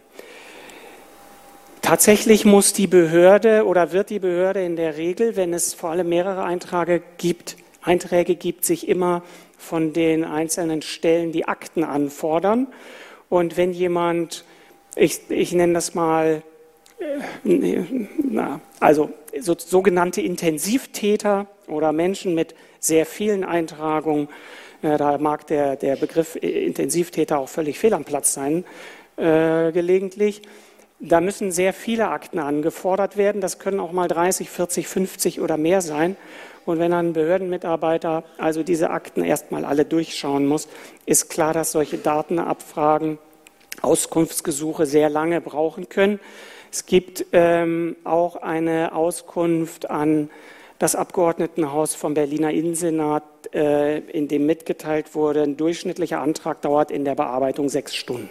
Tatsächlich 1.83 2.47
muss 2.47 2.73
die 2.73 2.87
Behörde 2.87 3.67
oder 3.67 3.93
wird 3.93 4.09
die 4.09 4.19
Behörde 4.19 4.65
in 4.65 4.75
der 4.75 4.97
Regel, 4.97 5.37
wenn 5.37 5.53
es 5.53 5.75
vor 5.75 5.91
allem 5.91 6.09
mehrere 6.09 6.43
Einträge 6.43 7.03
gibt, 7.19 7.57
Einträge 7.85 8.35
gibt, 8.35 8.65
sich 8.65 8.89
immer 8.89 9.23
von 9.59 9.93
den 9.93 10.25
einzelnen 10.25 10.83
Stellen 10.83 11.33
die 11.33 11.47
Akten 11.47 11.85
anfordern. 11.85 12.67
Und 13.29 13.57
wenn 13.57 13.73
jemand, 13.73 14.45
ich, 14.97 15.21
ich 15.29 15.53
nenne 15.53 15.75
das 15.75 15.95
mal, 15.95 16.43
äh, 17.45 17.83
na, 18.17 18.61
also 18.81 19.11
so, 19.41 19.55
sogenannte 19.59 20.21
Intensivtäter 20.21 21.47
oder 21.67 21.93
Menschen 21.93 22.35
mit 22.35 22.55
sehr 22.81 23.07
vielen 23.07 23.45
Eintragungen, 23.45 24.29
äh, 24.83 24.97
da 24.97 25.19
mag 25.19 25.47
der, 25.47 25.77
der 25.77 25.97
Begriff 25.97 26.37
Intensivtäter 26.37 27.39
auch 27.39 27.49
völlig 27.49 27.79
fehl 27.79 27.95
am 27.95 28.05
Platz 28.05 28.35
sein, 28.35 28.65
äh, 29.17 29.73
gelegentlich. 29.73 30.43
Da 31.07 31.21
müssen 31.21 31.53
sehr 31.53 31.75
viele 31.75 32.09
Akten 32.09 32.39
angefordert 32.39 33.19
werden. 33.19 33.43
Das 33.43 33.59
können 33.59 33.79
auch 33.79 33.93
mal 33.93 34.09
30, 34.09 34.49
40, 34.49 34.89
50 34.89 35.41
oder 35.41 35.59
mehr 35.59 35.83
sein. 35.83 36.17
Und 36.65 36.79
wenn 36.79 36.95
ein 36.95 37.13
Behördenmitarbeiter 37.13 38.25
also 38.39 38.63
diese 38.63 38.89
Akten 38.89 39.23
erstmal 39.23 39.67
alle 39.67 39.85
durchschauen 39.85 40.47
muss, 40.47 40.67
ist 41.05 41.29
klar, 41.29 41.53
dass 41.53 41.73
solche 41.73 41.99
Datenabfragen, 41.99 43.19
Auskunftsgesuche 43.83 44.87
sehr 44.87 45.11
lange 45.11 45.43
brauchen 45.43 45.91
können. 45.91 46.21
Es 46.73 46.87
gibt 46.87 47.27
ähm, 47.33 47.97
auch 48.05 48.37
eine 48.37 48.95
Auskunft 48.95 49.91
an 49.91 50.31
das 50.79 50.97
Abgeordnetenhaus 50.97 51.95
vom 51.95 52.15
Berliner 52.15 52.51
Innensenat, 52.51 53.25
äh, 53.53 53.99
in 53.99 54.29
dem 54.29 54.47
mitgeteilt 54.47 55.15
wurde, 55.15 55.43
ein 55.43 55.59
durchschnittlicher 55.59 56.21
Antrag 56.21 56.63
dauert 56.63 56.91
in 56.91 57.05
der 57.05 57.15
Bearbeitung 57.15 57.69
sechs 57.69 57.95
Stunden. 57.95 58.31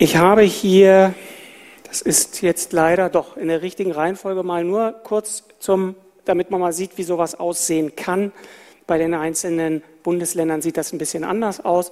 Ich 0.00 0.16
habe 0.16 0.42
hier 0.42 1.12
das 1.88 2.02
ist 2.02 2.42
jetzt 2.42 2.72
leider 2.72 3.08
doch 3.08 3.36
in 3.36 3.48
der 3.48 3.62
richtigen 3.62 3.90
Reihenfolge 3.90 4.42
mal 4.44 4.62
nur 4.62 4.92
kurz 4.92 5.42
zum, 5.58 5.96
damit 6.24 6.50
man 6.50 6.60
mal 6.60 6.72
sieht, 6.72 6.98
wie 6.98 7.02
sowas 7.02 7.34
aussehen 7.34 7.96
kann. 7.96 8.30
Bei 8.86 8.98
den 8.98 9.14
einzelnen 9.14 9.82
Bundesländern 10.04 10.62
sieht 10.62 10.76
das 10.76 10.92
ein 10.92 10.98
bisschen 10.98 11.24
anders 11.24 11.64
aus. 11.64 11.90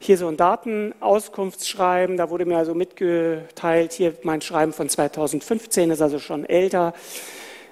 Hier 0.00 0.16
so 0.16 0.26
ein 0.26 0.36
Datenauskunftsschreiben, 0.36 2.16
da 2.16 2.30
wurde 2.30 2.46
mir 2.46 2.56
also 2.56 2.74
mitgeteilt, 2.74 3.92
hier 3.92 4.14
mein 4.22 4.40
Schreiben 4.40 4.72
von 4.72 4.88
2015 4.88 5.90
ist 5.90 6.02
also 6.02 6.18
schon 6.18 6.44
älter, 6.46 6.92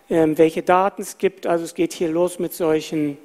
ähm, 0.09 0.39
welche 0.39 0.63
Daten 0.63 1.03
es 1.03 1.19
gibt. 1.19 1.47
Also 1.47 1.65
es 1.65 1.75
geht 1.75 1.93
hier 1.93 2.09
los 2.09 2.39
mit 2.39 2.53
solchen 2.53 3.17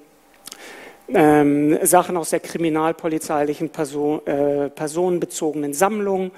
ähm, 1.14 1.78
Sachen 1.84 2.18
aus 2.18 2.32
der 2.32 2.40
kriminalpolizeilichen 2.40 3.70
Person, 3.70 4.26
äh, 4.26 4.70
personenbezogenen 4.70 5.74
Sammlung 5.74 6.32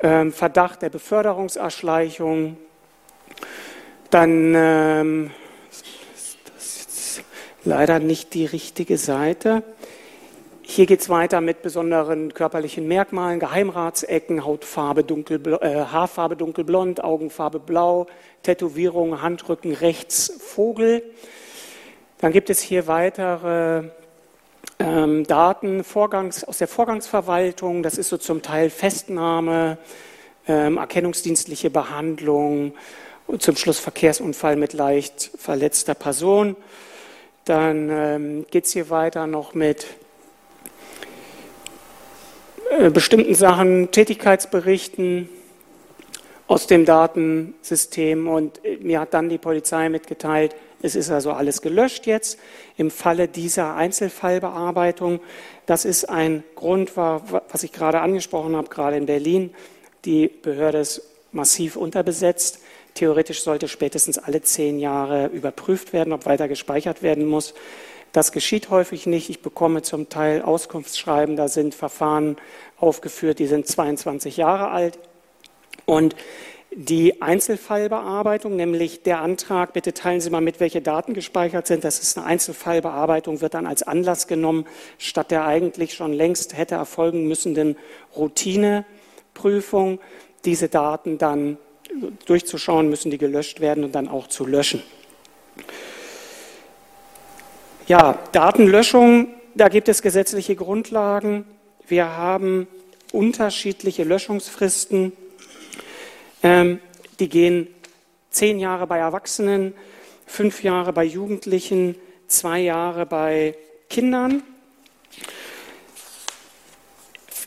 ähm, 0.00 0.32
Verdacht 0.32 0.82
der 0.82 0.90
Beförderungserschleichung, 0.90 2.56
dann 4.10 4.54
ähm, 4.54 5.30
das 6.54 6.86
ist 6.86 7.22
leider 7.64 7.98
nicht 7.98 8.34
die 8.34 8.46
richtige 8.46 8.98
Seite. 8.98 9.62
Hier 10.68 10.86
geht 10.86 11.00
es 11.00 11.08
weiter 11.08 11.40
mit 11.40 11.62
besonderen 11.62 12.34
körperlichen 12.34 12.88
Merkmalen, 12.88 13.38
Geheimratsecken, 13.38 14.44
Hautfarbe 14.44 15.04
dunkel, 15.04 15.40
äh, 15.60 15.84
Haarfarbe 15.84 16.36
dunkelblond, 16.36 17.04
Augenfarbe 17.04 17.60
blau, 17.60 18.06
Tätowierung, 18.42 19.22
Handrücken 19.22 19.72
rechts, 19.72 20.32
Vogel. 20.40 21.04
Dann 22.18 22.32
gibt 22.32 22.48
es 22.48 22.60
hier 22.60 22.86
weitere 22.86 23.90
ähm, 24.78 25.26
Daten 25.26 25.84
Vorgangs, 25.84 26.44
aus 26.44 26.58
der 26.58 26.68
Vorgangsverwaltung, 26.68 27.82
das 27.82 27.98
ist 27.98 28.08
so 28.08 28.16
zum 28.16 28.40
Teil 28.40 28.70
Festnahme, 28.70 29.76
ähm, 30.48 30.78
erkennungsdienstliche 30.78 31.68
Behandlung 31.68 32.72
und 33.26 33.42
zum 33.42 33.56
Schluss 33.56 33.78
Verkehrsunfall 33.78 34.56
mit 34.56 34.72
leicht 34.72 35.30
verletzter 35.36 35.94
Person. 35.94 36.56
Dann 37.44 37.90
ähm, 37.90 38.46
geht 38.50 38.64
es 38.64 38.72
hier 38.72 38.88
weiter 38.88 39.26
noch 39.26 39.52
mit 39.52 39.86
äh, 42.70 42.88
bestimmten 42.88 43.34
Sachen, 43.34 43.90
Tätigkeitsberichten 43.90 45.28
aus 46.46 46.66
dem 46.66 46.86
Datensystem 46.86 48.26
und 48.26 48.60
mir 48.80 49.00
hat 49.00 49.12
dann 49.12 49.28
die 49.28 49.38
Polizei 49.38 49.90
mitgeteilt, 49.90 50.54
es 50.82 50.94
ist 50.94 51.10
also 51.10 51.32
alles 51.32 51.62
gelöscht 51.62 52.06
jetzt 52.06 52.38
im 52.76 52.90
Falle 52.90 53.28
dieser 53.28 53.74
Einzelfallbearbeitung. 53.74 55.20
Das 55.64 55.84
ist 55.84 56.04
ein 56.04 56.44
Grund, 56.54 56.96
was 56.96 57.62
ich 57.62 57.72
gerade 57.72 58.00
angesprochen 58.00 58.56
habe, 58.56 58.68
gerade 58.68 58.96
in 58.96 59.06
Berlin. 59.06 59.54
Die 60.04 60.28
Behörde 60.28 60.78
ist 60.78 61.02
massiv 61.32 61.76
unterbesetzt. 61.76 62.60
Theoretisch 62.94 63.42
sollte 63.42 63.68
spätestens 63.68 64.18
alle 64.18 64.42
zehn 64.42 64.78
Jahre 64.78 65.26
überprüft 65.26 65.92
werden, 65.92 66.12
ob 66.12 66.26
weiter 66.26 66.48
gespeichert 66.48 67.02
werden 67.02 67.26
muss. 67.26 67.54
Das 68.12 68.32
geschieht 68.32 68.70
häufig 68.70 69.06
nicht. 69.06 69.28
Ich 69.28 69.42
bekomme 69.42 69.82
zum 69.82 70.08
Teil 70.08 70.40
Auskunftsschreiben, 70.40 71.36
da 71.36 71.48
sind 71.48 71.74
Verfahren 71.74 72.36
aufgeführt, 72.78 73.38
die 73.38 73.46
sind 73.46 73.66
22 73.66 74.38
Jahre 74.38 74.70
alt. 74.70 74.98
Und 75.84 76.16
die 76.78 77.22
Einzelfallbearbeitung, 77.22 78.54
nämlich 78.54 79.02
der 79.02 79.22
Antrag, 79.22 79.72
bitte 79.72 79.94
teilen 79.94 80.20
Sie 80.20 80.28
mal 80.28 80.42
mit, 80.42 80.60
welche 80.60 80.82
Daten 80.82 81.14
gespeichert 81.14 81.66
sind. 81.66 81.84
Das 81.84 82.00
ist 82.00 82.18
eine 82.18 82.26
Einzelfallbearbeitung, 82.26 83.40
wird 83.40 83.54
dann 83.54 83.66
als 83.66 83.82
Anlass 83.82 84.26
genommen, 84.26 84.66
statt 84.98 85.30
der 85.30 85.46
eigentlich 85.46 85.94
schon 85.94 86.12
längst 86.12 86.54
hätte 86.54 86.74
erfolgen 86.74 87.26
müssenden 87.26 87.76
Routineprüfung, 88.14 90.00
diese 90.44 90.68
Daten 90.68 91.16
dann 91.16 91.56
durchzuschauen, 92.26 92.90
müssen 92.90 93.10
die 93.10 93.16
gelöscht 93.16 93.60
werden 93.60 93.82
und 93.82 93.94
dann 93.94 94.06
auch 94.06 94.26
zu 94.26 94.44
löschen. 94.44 94.82
Ja, 97.86 98.18
Datenlöschung, 98.32 99.28
da 99.54 99.70
gibt 99.70 99.88
es 99.88 100.02
gesetzliche 100.02 100.56
Grundlagen. 100.56 101.46
Wir 101.88 102.18
haben 102.18 102.68
unterschiedliche 103.12 104.04
Löschungsfristen. 104.04 105.12
Ähm, 106.42 106.80
die 107.18 107.28
gehen 107.28 107.68
zehn 108.30 108.58
Jahre 108.58 108.86
bei 108.86 108.98
Erwachsenen, 108.98 109.74
fünf 110.26 110.62
Jahre 110.62 110.92
bei 110.92 111.04
Jugendlichen, 111.04 111.96
zwei 112.26 112.60
Jahre 112.60 113.06
bei 113.06 113.56
Kindern. 113.88 114.42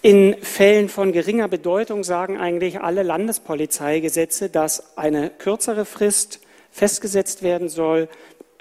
In 0.02 0.38
Fällen 0.42 0.88
von 0.88 1.12
geringer 1.12 1.50
Bedeutung 1.50 2.06
sagen 2.06 2.38
eigentlich 2.38 2.80
alle 2.80 3.04
Landespolizeigesetze, 3.04 4.50
dass 4.50 4.98
eine 4.98 5.30
kürzere 5.30 5.84
Frist 5.84 6.40
festgesetzt 6.72 7.44
werden 7.44 7.68
soll. 7.68 8.08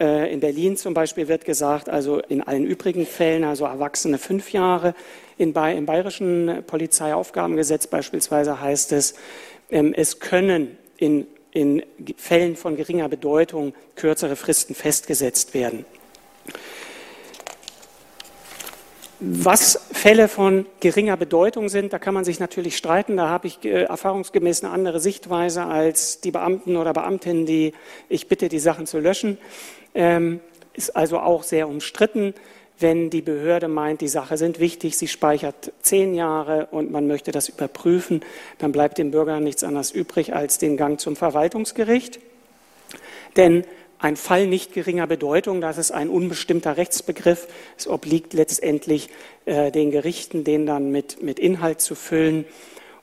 Äh, 0.01 0.33
in 0.33 0.41
Berlin 0.41 0.77
zum 0.77 0.95
Beispiel 0.95 1.29
wird 1.29 1.45
gesagt, 1.45 1.89
also 1.89 2.19
in 2.19 2.43
allen 2.43 2.65
übrigen 2.65 3.07
Fällen, 3.07 3.45
also 3.45 3.67
Erwachsene 3.67 4.19
fünf 4.19 4.53
Jahre. 4.53 4.95
Im 5.37 5.53
bayerischen 5.53 6.65
Polizeiaufgabengesetz 6.67 7.87
beispielsweise 7.87 8.61
heißt 8.61 8.91
es, 8.91 9.15
es 9.69 10.21
können 10.21 10.79
in, 10.97 11.27
in 11.53 11.83
Fällen 12.17 12.57
von 12.57 12.77
geringer 12.77 13.09
Bedeutung 13.09 13.75
kürzere 13.97 14.37
Fristen 14.37 14.75
festgesetzt 14.75 15.55
werden. 15.55 15.85
Was 19.21 19.81
Fälle 19.93 20.29
von 20.29 20.65
geringer 20.79 21.17
Bedeutung 21.17 21.69
sind, 21.69 21.93
da 21.93 21.99
kann 21.99 22.15
man 22.15 22.25
sich 22.25 22.39
natürlich 22.39 22.77
streiten. 22.77 23.17
Da 23.17 23.29
habe 23.29 23.49
ich 23.49 23.65
äh, 23.65 23.83
erfahrungsgemäß 23.83 24.63
eine 24.63 24.73
andere 24.73 25.01
Sichtweise 25.01 25.65
als 25.65 26.21
die 26.21 26.31
Beamten 26.31 26.77
oder 26.77 26.93
Beamtinnen, 26.93 27.45
die 27.45 27.73
ich 28.09 28.29
bitte, 28.29 28.49
die 28.49 28.61
Sachen 28.61 28.87
zu 28.87 29.01
löschen. 29.01 29.37
Ähm, 29.93 30.39
ist 30.73 30.95
also 30.95 31.19
auch 31.19 31.43
sehr 31.43 31.69
umstritten, 31.69 32.33
wenn 32.81 33.11
die 33.11 33.23
Behörde 33.23 33.69
meint, 33.69 34.01
die 34.01 34.09
Sache 34.09 34.37
sind 34.37 34.61
wichtig, 34.61 34.97
sie 34.97 35.09
speichert 35.09 35.73
zehn 35.83 36.15
Jahre 36.15 36.69
und 36.71 36.91
man 36.91 37.07
möchte 37.07 37.33
das 37.33 37.49
überprüfen, 37.49 38.21
dann 38.59 38.73
bleibt 38.73 38.99
dem 38.99 39.11
Bürger 39.11 39.41
nichts 39.41 39.65
anderes 39.65 39.91
übrig 39.91 40.35
als 40.35 40.59
den 40.59 40.77
Gang 40.77 41.01
zum 41.01 41.17
Verwaltungsgericht. 41.17 42.21
Denn 43.37 43.65
ein 43.99 44.17
Fall 44.17 44.47
nicht 44.47 44.75
geringer 44.75 45.09
Bedeutung, 45.09 45.61
das 45.61 45.77
ist 45.77 45.91
ein 45.91 46.09
unbestimmter 46.09 46.77
Rechtsbegriff. 46.77 47.49
Es 47.77 47.89
obliegt 47.89 48.33
letztendlich 48.33 49.11
äh, 49.45 49.73
den 49.73 49.91
Gerichten, 49.91 50.45
den 50.45 50.67
dann 50.67 50.93
mit, 50.93 51.21
mit 51.23 51.41
Inhalt 51.41 51.81
zu 51.81 51.97
füllen. 51.97 52.45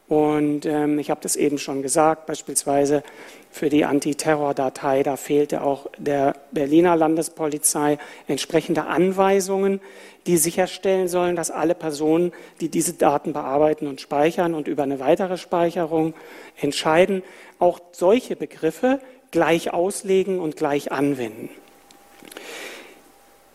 Und 0.08 0.66
ähm, 0.66 1.00
ich 1.00 1.10
habe 1.10 1.20
das 1.22 1.36
eben 1.36 1.58
schon 1.58 1.82
gesagt, 1.82 2.28
beispielsweise 2.28 3.04
für 3.56 3.70
die 3.70 3.86
Antiterror-Datei, 3.86 5.02
da 5.02 5.16
fehlte 5.16 5.62
auch 5.62 5.88
der 5.98 6.36
Berliner 6.52 6.98
Landespolizei 6.98 7.98
entsprechende 8.28 8.84
Anweisungen, 8.84 9.80
die 10.28 10.36
sicherstellen 10.36 11.08
sollen, 11.08 11.38
dass 11.38 11.52
alle 11.52 11.74
Personen, 11.74 12.34
die 12.60 12.68
diese 12.68 12.96
Daten 12.96 13.32
bearbeiten 13.32 13.88
und 13.88 14.02
speichern 14.02 14.56
und 14.56 14.68
über 14.68 14.84
eine 14.84 15.00
weitere 15.00 15.38
Speicherung 15.38 16.16
entscheiden, 16.60 17.24
auch 17.58 17.80
solche 17.94 18.36
Begriffe 18.36 19.00
gleich 19.32 19.72
auslegen 19.72 20.42
und 20.42 20.58
gleich 20.58 20.92
anwenden. 20.92 21.48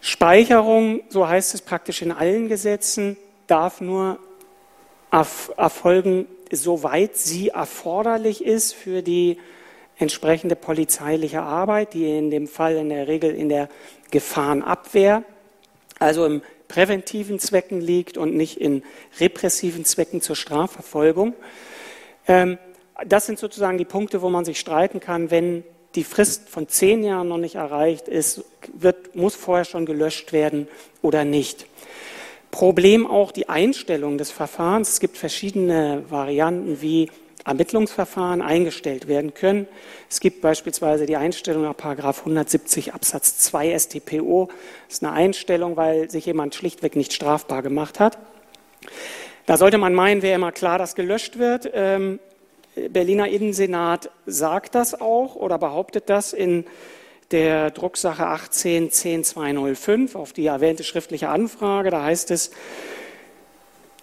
Speicherung, 0.01 1.03
so 1.11 1.29
heißt 1.29 1.53
es 1.53 1.61
praktisch 1.61 2.01
in 2.01 2.11
allen 2.11 2.49
Gesetzen, 2.49 3.19
darf 3.49 3.83
nur 3.83 4.19
erfolgen, 5.11 6.27
soweit 6.51 7.19
sie 7.19 7.49
erforderlich 7.49 8.43
ist 8.43 8.73
für 8.73 9.03
die 9.03 9.37
entsprechende 10.01 10.57
polizeiliche 10.57 11.43
Arbeit, 11.43 11.95
die 11.95 12.19
in 12.19 12.31
dem 12.31 12.49
Fall 12.49 12.77
in 12.77 12.89
der 12.89 13.07
Regel 13.07 13.35
in 13.35 13.49
der 13.49 13.69
Gefahrenabwehr, 14.11 15.23
also 15.99 16.25
im 16.27 16.43
präventiven 16.67 17.39
Zwecken 17.39 17.81
liegt 17.81 18.17
und 18.17 18.35
nicht 18.35 18.61
in 18.61 18.83
repressiven 19.21 19.85
Zwecken 19.85 20.21
zur 20.21 20.37
Strafverfolgung. 20.37 21.35
Ähm, 22.27 22.59
das 23.07 23.27
sind 23.27 23.39
sozusagen 23.39 23.79
die 23.79 23.85
Punkte, 23.85 24.23
wo 24.23 24.31
man 24.31 24.45
sich 24.45 24.59
streiten 24.59 25.01
kann, 25.01 25.31
wenn 25.31 25.65
die 25.95 26.05
Frist 26.05 26.49
von 26.49 26.69
zehn 26.69 27.03
Jahren 27.03 27.29
noch 27.29 27.39
nicht 27.39 27.57
erreicht 27.57 28.09
ist, 28.09 28.45
wird, 28.73 29.17
muss 29.17 29.35
vorher 29.35 29.65
schon 29.65 29.87
gelöscht 29.87 30.33
werden 30.33 30.69
oder 31.03 31.25
nicht. 31.25 31.67
Problem 32.51 33.07
auch 33.07 33.33
die 33.33 33.49
Einstellung 33.49 34.19
des 34.19 34.31
Verfahrens. 34.31 34.91
Es 34.91 35.01
gibt 35.01 35.17
verschiedene 35.17 36.05
Varianten, 36.09 36.81
wie 36.81 37.11
Ermittlungsverfahren 37.45 38.43
eingestellt 38.43 39.09
werden 39.09 39.35
können. 39.35 39.67
Es 40.09 40.21
gibt 40.21 40.41
beispielsweise 40.41 41.07
die 41.07 41.17
Einstellung 41.17 41.63
nach 41.63 41.75
170 41.79 42.95
Absatz 42.95 43.39
2 43.39 43.79
StPO. 43.79 44.49
Das 44.87 44.97
ist 44.97 45.05
eine 45.05 45.13
Einstellung, 45.13 45.77
weil 45.77 46.11
sich 46.11 46.27
jemand 46.27 46.55
schlichtweg 46.55 46.97
nicht 46.97 47.13
strafbar 47.13 47.63
gemacht 47.63 48.01
hat. 48.01 48.19
Da 49.47 49.57
sollte 49.57 49.79
man 49.79 49.95
meinen, 49.95 50.23
wäre 50.23 50.37
immer 50.37 50.53
klar, 50.53 50.79
dass 50.79 50.95
gelöscht 50.95 51.39
wird. 51.39 51.71
Ähm, 51.73 52.21
Berliner 52.89 53.29
Innensenat 53.29 54.11
sagt 54.27 54.75
das 54.75 55.01
auch 55.01 55.35
oder 55.35 55.59
behauptet 55.59 56.09
das 56.09 56.33
in 56.33 56.65
der 57.31 57.71
Drucksache 57.71 58.27
18 58.27 58.91
10205 58.91 60.15
auf 60.15 60.33
die 60.33 60.47
erwähnte 60.47 60.85
schriftliche 60.85 61.29
Anfrage. 61.29 61.91
Da 61.91 62.03
heißt 62.03 62.31
es, 62.31 62.51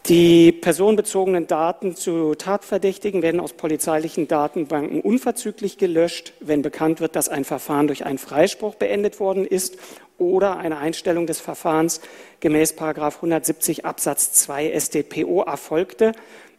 die 0.07 0.51
personenbezogenen 0.51 1.47
Daten 1.47 1.95
zu 1.95 2.35
Tatverdächtigen 2.35 3.21
werden 3.21 3.39
aus 3.39 3.53
polizeilichen 3.53 4.27
Datenbanken 4.27 5.01
unverzüglich 5.01 5.77
gelöscht, 5.77 6.33
wenn 6.39 6.61
bekannt 6.61 7.01
wird, 7.01 7.15
dass 7.15 7.29
ein 7.29 7.43
Verfahren 7.43 7.87
durch 7.87 8.05
einen 8.05 8.17
Freispruch 8.17 8.75
beendet 8.75 9.19
worden 9.19 9.45
ist 9.45 9.77
oder 10.17 10.57
eine 10.57 10.77
Einstellung 10.77 11.27
des 11.27 11.39
Verfahrens 11.39 12.01
gemäß 12.39 12.75
170 12.77 13.85
Absatz 13.85 14.31
2 14.31 14.79
StPO 14.79 15.43
erfolgte 15.43 16.13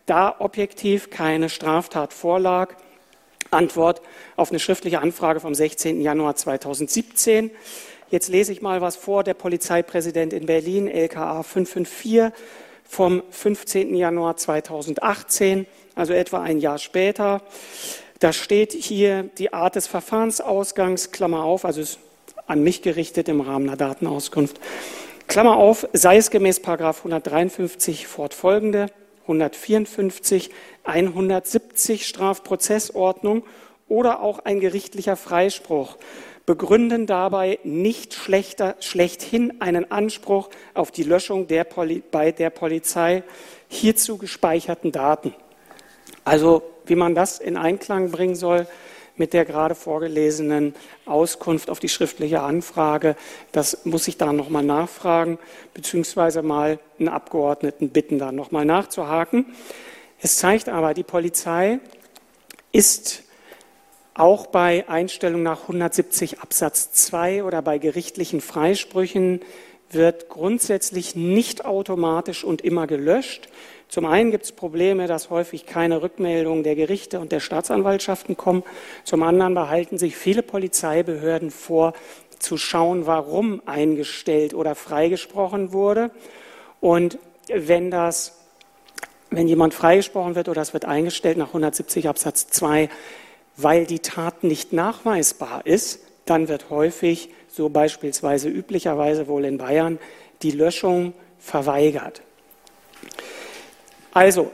da 0.09 0.37
objektiv 0.39 1.11
keine 1.11 1.49
Straftat 1.49 2.13
vorlag. 2.13 2.75
Antwort 3.51 4.01
auf 4.37 4.51
eine 4.51 4.59
schriftliche 4.59 5.01
Anfrage 5.01 5.41
vom 5.41 5.55
16. 5.55 6.01
Januar 6.01 6.37
2017. 6.37 7.51
Jetzt 8.11 8.29
lese 8.29 8.53
ich 8.53 8.63
mal 8.63 8.81
was 8.81 8.97
vor. 8.97 9.23
Der 9.23 9.35
Polizeipräsident 9.35 10.33
in 10.33 10.47
Berlin, 10.47 10.89
LKA 10.89 11.43
554 11.43 12.33
vom 12.89 13.23
15. 13.31 13.95
Januar 13.95 14.37
2018, 14.37 15.67
also 15.95 16.13
etwa 16.13 16.43
ein 16.43 16.59
Jahr 16.59 16.79
später. 16.79 17.43
Da 18.19 18.33
steht 18.33 18.73
hier 18.73 19.25
die 19.39 19.53
Art 19.53 19.77
des 19.77 19.87
Verfahrensausgangs, 19.87 21.13
Klammer 21.13 21.45
auf, 21.45 21.65
also 21.65 21.81
ist 21.81 22.01
an 22.49 22.63
mich 22.63 22.83
gerichtet 22.83 23.29
im 23.29 23.41
Rahmen 23.41 23.69
einer 23.69 23.77
Datenauskunft. 23.77 24.59
Klammer 25.29 25.57
auf, 25.57 25.87
sei 25.93 26.17
es 26.17 26.31
gemäß 26.31 26.65
153 26.65 28.07
fortfolgende, 28.07 28.87
154, 29.23 30.51
170 30.85 32.09
Strafprozessordnung 32.09 33.45
oder 33.89 34.23
auch 34.23 34.39
ein 34.41 34.59
gerichtlicher 34.61 35.17
Freispruch 35.17 35.99
begründen 36.49 37.05
dabei 37.05 37.59
nicht 37.63 38.15
schlechter, 38.15 38.75
schlechthin 38.81 39.61
einen 39.61 39.91
Anspruch 39.91 40.49
auf 40.73 40.91
die 40.91 41.03
Löschung 41.03 41.47
der 41.47 41.65
Poli 41.65 42.03
bei 42.11 42.33
der 42.33 42.49
Polizei 42.49 43.23
hierzu 43.69 44.17
gespeicherten 44.17 44.91
Daten. 44.91 45.35
Also 46.25 46.63
wie 46.87 46.95
man 46.95 47.15
das 47.15 47.39
in 47.39 47.59
Einklang 47.59 48.11
bringen 48.11 48.35
soll, 48.35 48.67
mit 49.17 49.35
der 49.35 49.45
gerade 49.45 49.75
vorgelesenen 49.75 50.75
Auskunft 51.05 51.69
auf 51.69 51.81
die 51.81 51.91
schriftliche 51.91 52.41
Anfrage. 52.41 53.15
Das 53.53 53.85
muss 53.85 54.09
ich 54.09 54.17
da 54.17 54.33
nochmal 54.33 54.65
nachfragen, 54.65 55.39
beziehungsweise 55.75 56.41
mal 56.41 56.79
einen 56.99 57.11
Abgeordneten 57.11 57.91
bitten, 57.91 58.19
da 58.19 58.33
nochmal 58.33 58.65
nachzuhaken. 58.65 59.45
Es 60.23 60.39
zeigt 60.39 60.71
aber, 60.71 60.95
die 60.95 61.03
Polizei 61.03 61.79
ist 62.73 63.28
auch 64.19 64.47
bei 64.47 64.89
Einstellung 64.89 65.43
nach 65.43 65.63
170 65.63 66.41
Absatz 66.41 66.93
2 66.93 67.45
oder 67.45 67.63
bei 67.63 67.79
gerichtlichen 67.79 68.41
Freisprüchen 68.41 69.41
wird 69.91 70.29
grundsätzlich 70.29 71.15
nicht 71.15 71.65
automatisch 71.65 72.45
und 72.45 72.63
immer 72.63 72.87
gelöscht. 72.87 73.49
Zum 73.89 74.05
einen 74.05 74.31
gibt 74.31 74.45
es 74.45 74.53
Probleme, 74.53 75.07
dass 75.07 75.31
häufig 75.31 75.65
keine 75.65 76.03
Rückmeldungen 76.03 76.63
der 76.63 76.75
Gerichte 76.75 77.21
und 77.21 77.33
der 77.33 77.41
Staatsanwaltschaften 77.41 78.37
kommen. 78.37 78.65
Zum 79.05 79.23
anderen 79.23 79.55
behalten 79.55 79.97
sich 79.97 80.17
viele 80.17 80.43
Polizeibehörden 80.43 81.51
vor, 81.51 81.95
zu 82.39 82.57
schauen, 82.57 83.07
warum 83.07 83.63
eingestellt 83.67 84.55
oder 84.55 84.75
freigesprochen 84.75 85.73
wurde. 85.73 86.11
Und 86.81 87.19
wenn 87.49 87.91
das, 87.91 88.39
wenn 89.31 89.49
jemand 89.49 89.75
freigesprochen 89.75 90.35
wird 90.35 90.49
oder 90.49 90.63
es 90.63 90.73
wird 90.73 90.85
eingestellt 90.85 91.39
nach 91.39 91.49
170 91.49 92.09
Absatz 92.09 92.47
2, 92.49 92.89
weil 93.59 93.87
die 93.87 93.99
Tat 93.99 94.45
nicht 94.45 94.73
nachweisbar 94.73 95.67
ist, 95.67 96.01
dann 96.25 96.49
wird 96.49 96.71
häufig, 96.71 97.31
so 97.49 97.69
beispielsweise 97.69 98.49
üblicherweise 98.49 99.27
wohl 99.27 99.45
in 99.45 99.59
Bayern, 99.59 99.99
die 100.43 100.53
Löschung 100.53 101.13
verweigert. 101.39 102.23
Also, 104.13 104.53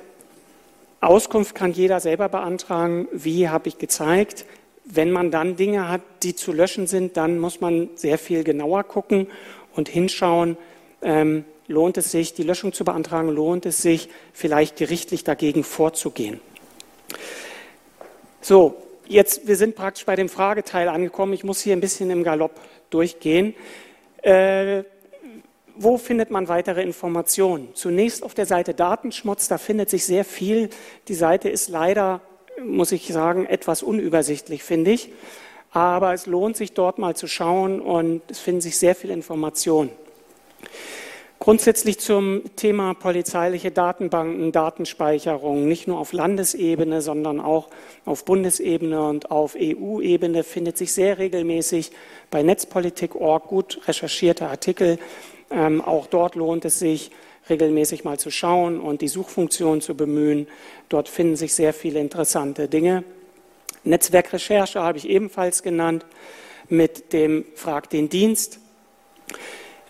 Auskunft 1.00 1.54
kann 1.54 1.72
jeder 1.72 2.00
selber 2.00 2.30
beantragen. 2.30 3.06
Wie 3.12 3.48
habe 3.50 3.68
ich 3.68 3.76
gezeigt? 3.76 4.46
Wenn 4.86 5.10
man 5.10 5.30
dann 5.30 5.56
Dinge 5.56 5.88
hat, 5.88 6.00
die 6.22 6.34
zu 6.34 6.52
löschen 6.52 6.86
sind, 6.86 7.18
dann 7.18 7.38
muss 7.38 7.60
man 7.60 7.90
sehr 7.96 8.16
viel 8.16 8.42
genauer 8.42 8.84
gucken 8.84 9.26
und 9.74 9.88
hinschauen, 9.88 10.56
ähm, 11.02 11.44
lohnt 11.66 11.98
es 11.98 12.10
sich, 12.10 12.32
die 12.32 12.42
Löschung 12.42 12.72
zu 12.72 12.84
beantragen, 12.84 13.28
lohnt 13.28 13.66
es 13.66 13.82
sich, 13.82 14.08
vielleicht 14.32 14.76
gerichtlich 14.76 15.24
dagegen 15.24 15.62
vorzugehen. 15.62 16.40
So, 18.40 18.76
jetzt, 19.06 19.46
wir 19.46 19.56
sind 19.56 19.74
praktisch 19.74 20.04
bei 20.04 20.16
dem 20.16 20.28
Frageteil 20.28 20.88
angekommen. 20.88 21.32
Ich 21.32 21.44
muss 21.44 21.60
hier 21.60 21.74
ein 21.74 21.80
bisschen 21.80 22.10
im 22.10 22.24
Galopp 22.24 22.60
durchgehen. 22.90 23.54
Äh, 24.22 24.84
wo 25.76 25.98
findet 25.98 26.30
man 26.30 26.48
weitere 26.48 26.82
Informationen? 26.82 27.68
Zunächst 27.74 28.22
auf 28.22 28.34
der 28.34 28.46
Seite 28.46 28.74
Datenschmutz, 28.74 29.48
da 29.48 29.58
findet 29.58 29.90
sich 29.90 30.04
sehr 30.04 30.24
viel. 30.24 30.70
Die 31.08 31.14
Seite 31.14 31.48
ist 31.48 31.68
leider, 31.68 32.20
muss 32.62 32.92
ich 32.92 33.08
sagen, 33.08 33.46
etwas 33.46 33.82
unübersichtlich, 33.82 34.62
finde 34.62 34.92
ich. 34.92 35.10
Aber 35.72 36.14
es 36.14 36.26
lohnt 36.26 36.56
sich 36.56 36.72
dort 36.72 36.98
mal 36.98 37.16
zu 37.16 37.26
schauen 37.26 37.80
und 37.80 38.22
es 38.30 38.38
finden 38.38 38.60
sich 38.60 38.78
sehr 38.78 38.94
viele 38.94 39.12
Informationen. 39.14 39.90
Grundsätzlich 41.44 41.98
zum 41.98 42.42
Thema 42.56 42.94
polizeiliche 42.94 43.70
Datenbanken, 43.70 44.50
Datenspeicherung, 44.50 45.68
nicht 45.68 45.86
nur 45.86 45.98
auf 45.98 46.14
Landesebene, 46.14 47.02
sondern 47.02 47.38
auch 47.38 47.68
auf 48.06 48.24
Bundesebene 48.24 49.06
und 49.06 49.30
auf 49.30 49.54
EU-Ebene 49.54 50.42
findet 50.42 50.78
sich 50.78 50.94
sehr 50.94 51.18
regelmäßig 51.18 51.92
bei 52.30 52.42
Netzpolitik.org 52.42 53.46
gut 53.46 53.86
recherchierte 53.86 54.48
Artikel 54.48 54.98
ähm, 55.50 55.82
auch 55.82 56.06
dort 56.06 56.34
lohnt 56.34 56.64
es 56.64 56.78
sich, 56.78 57.10
regelmäßig 57.48 58.04
mal 58.04 58.18
zu 58.18 58.30
schauen 58.30 58.80
und 58.80 59.02
die 59.02 59.08
Suchfunktion 59.08 59.80
zu 59.80 59.94
bemühen. 59.94 60.48
Dort 60.88 61.08
finden 61.08 61.36
sich 61.36 61.54
sehr 61.54 61.74
viele 61.74 62.00
interessante 62.00 62.68
Dinge. 62.68 63.04
Netzwerkrecherche 63.84 64.80
habe 64.80 64.98
ich 64.98 65.08
ebenfalls 65.08 65.62
genannt 65.62 66.06
mit 66.68 67.12
dem 67.12 67.44
Frag 67.54 67.90
den 67.90 68.08
Dienst. 68.08 68.60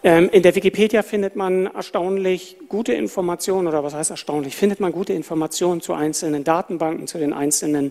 Ähm, 0.06 0.28
in 0.30 0.42
der 0.42 0.54
Wikipedia 0.54 1.02
findet 1.02 1.34
man 1.34 1.64
erstaunlich 1.64 2.58
gute 2.68 2.92
Informationen, 2.92 3.66
oder 3.66 3.82
was 3.82 3.94
heißt 3.94 4.10
erstaunlich, 4.10 4.54
findet 4.54 4.78
man 4.78 4.92
gute 4.92 5.14
Informationen 5.14 5.80
zu 5.80 5.94
einzelnen 5.94 6.44
Datenbanken, 6.44 7.06
zu 7.06 7.16
den 7.16 7.32
einzelnen 7.32 7.90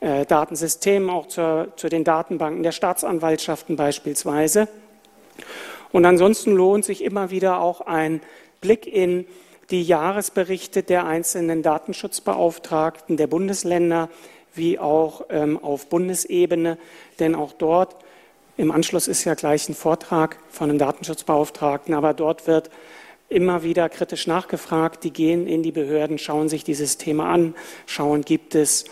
äh, 0.00 0.26
Datensystemen, 0.26 1.08
auch 1.08 1.28
zur, 1.28 1.68
zu 1.76 1.88
den 1.88 2.02
Datenbanken 2.02 2.64
der 2.64 2.72
Staatsanwaltschaften 2.72 3.76
beispielsweise. 3.76 4.66
Und 5.92 6.04
ansonsten 6.04 6.52
lohnt 6.52 6.84
sich 6.84 7.04
immer 7.04 7.30
wieder 7.30 7.60
auch 7.60 7.80
ein 7.82 8.22
Blick 8.60 8.84
in 8.84 9.24
die 9.70 9.84
Jahresberichte 9.84 10.82
der 10.82 11.06
einzelnen 11.06 11.62
Datenschutzbeauftragten 11.62 13.16
der 13.16 13.28
Bundesländer 13.28 14.08
wie 14.52 14.80
auch 14.80 15.26
ähm, 15.30 15.62
auf 15.62 15.86
Bundesebene, 15.88 16.76
denn 17.20 17.36
auch 17.36 17.52
dort 17.52 17.94
im 18.56 18.70
Anschluss 18.70 19.08
ist 19.08 19.24
ja 19.24 19.34
gleich 19.34 19.68
ein 19.68 19.74
Vortrag 19.74 20.36
von 20.50 20.68
einem 20.68 20.78
Datenschutzbeauftragten, 20.78 21.94
aber 21.94 22.12
dort 22.14 22.46
wird 22.46 22.70
immer 23.28 23.62
wieder 23.62 23.88
kritisch 23.88 24.26
nachgefragt. 24.26 25.04
Die 25.04 25.12
gehen 25.12 25.46
in 25.46 25.62
die 25.62 25.72
Behörden, 25.72 26.18
schauen 26.18 26.48
sich 26.48 26.64
dieses 26.64 26.98
Thema 26.98 27.30
an, 27.30 27.54
schauen, 27.86 28.22
gibt 28.22 28.54
es 28.54 28.84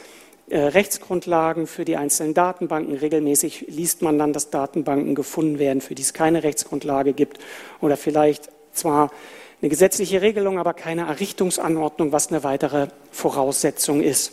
äh, 0.49 0.59
Rechtsgrundlagen 0.59 1.67
für 1.67 1.85
die 1.85 1.97
einzelnen 1.97 2.35
Datenbanken. 2.35 2.97
Regelmäßig 2.97 3.67
liest 3.69 4.03
man 4.03 4.19
dann, 4.19 4.33
dass 4.33 4.51
Datenbanken 4.51 5.15
gefunden 5.15 5.59
werden, 5.59 5.81
für 5.81 5.95
die 5.95 6.03
es 6.03 6.15
keine 6.15 6.43
Rechtsgrundlage 6.43 7.13
gibt 7.13 7.39
oder 7.81 7.97
vielleicht 7.97 8.49
zwar 8.73 9.11
eine 9.61 9.69
gesetzliche 9.69 10.23
Regelung, 10.23 10.59
aber 10.59 10.73
keine 10.73 11.03
Errichtungsanordnung, 11.03 12.13
was 12.13 12.29
eine 12.29 12.43
weitere 12.43 12.89
Voraussetzung 13.11 14.03
ist. 14.03 14.33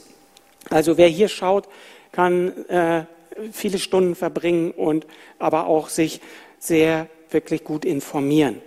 Also 0.70 0.98
wer 0.98 1.10
hier 1.10 1.28
schaut, 1.28 1.68
kann 2.14 2.66
äh, 2.70 3.04
viele 3.52 3.80
Stunden 3.80 4.16
verbringen 4.16 4.72
und 4.72 5.08
aber 5.40 5.68
auch 5.68 5.90
sich 5.90 6.22
sehr 6.60 7.08
wirklich 7.30 7.64
gut 7.64 7.86
informieren. 7.86 8.62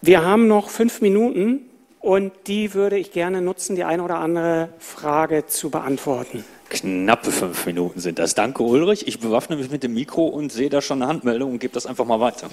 Wir 0.00 0.24
haben 0.24 0.46
noch 0.46 0.70
fünf 0.70 1.00
Minuten 1.00 1.68
und 2.00 2.32
die 2.46 2.74
würde 2.74 2.96
ich 2.98 3.12
gerne 3.12 3.40
nutzen, 3.40 3.74
die 3.74 3.84
eine 3.84 4.02
oder 4.02 4.18
andere 4.18 4.68
Frage 4.78 5.46
zu 5.46 5.70
beantworten. 5.70 6.44
Knappe 6.70 7.32
fünf 7.32 7.66
Minuten 7.66 7.98
sind 8.00 8.18
das. 8.18 8.34
Danke, 8.34 8.62
Ulrich. 8.62 9.08
Ich 9.08 9.20
bewaffne 9.20 9.56
mich 9.56 9.70
mit 9.70 9.82
dem 9.82 9.94
Mikro 9.94 10.26
und 10.26 10.52
sehe 10.52 10.68
da 10.68 10.82
schon 10.82 11.02
eine 11.02 11.10
Handmeldung 11.10 11.52
und 11.52 11.58
gebe 11.58 11.72
das 11.72 11.86
einfach 11.86 12.04
mal 12.04 12.20
weiter. 12.20 12.48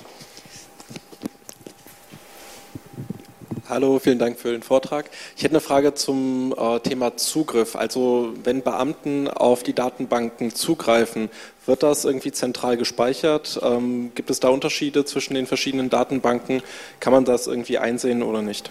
Hallo, 3.67 3.97
vielen 3.97 4.19
Dank 4.19 4.37
für 4.37 4.51
den 4.51 4.61
Vortrag. 4.61 5.09
Ich 5.35 5.43
hätte 5.43 5.53
eine 5.53 5.59
Frage 5.59 5.95
zum 5.95 6.53
äh, 6.55 6.79
Thema 6.81 7.17
Zugriff. 7.17 7.75
Also 7.75 8.31
wenn 8.43 8.61
Beamten 8.61 9.27
auf 9.27 9.63
die 9.63 9.73
Datenbanken 9.73 10.53
zugreifen, 10.53 11.31
wird 11.65 11.81
das 11.81 12.05
irgendwie 12.05 12.31
zentral 12.31 12.77
gespeichert? 12.77 13.59
Ähm, 13.63 14.11
gibt 14.13 14.29
es 14.29 14.39
da 14.39 14.49
Unterschiede 14.49 15.03
zwischen 15.03 15.33
den 15.33 15.47
verschiedenen 15.47 15.89
Datenbanken? 15.89 16.61
Kann 16.99 17.11
man 17.11 17.25
das 17.25 17.47
irgendwie 17.47 17.79
einsehen 17.79 18.21
oder 18.21 18.43
nicht? 18.43 18.69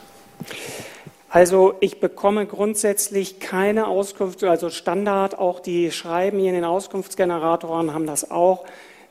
Also 1.29 1.75
ich 1.81 1.99
bekomme 1.99 2.47
grundsätzlich 2.47 3.41
keine 3.41 3.89
Auskunft, 3.89 4.45
also 4.45 4.71
Standard, 4.71 5.37
auch 5.37 5.59
die 5.59 5.91
Schreiben 5.91 6.39
hier 6.39 6.51
in 6.51 6.55
den 6.55 6.65
Auskunftsgeneratoren 6.65 7.93
haben 7.93 8.07
das 8.07 8.31
auch, 8.31 8.65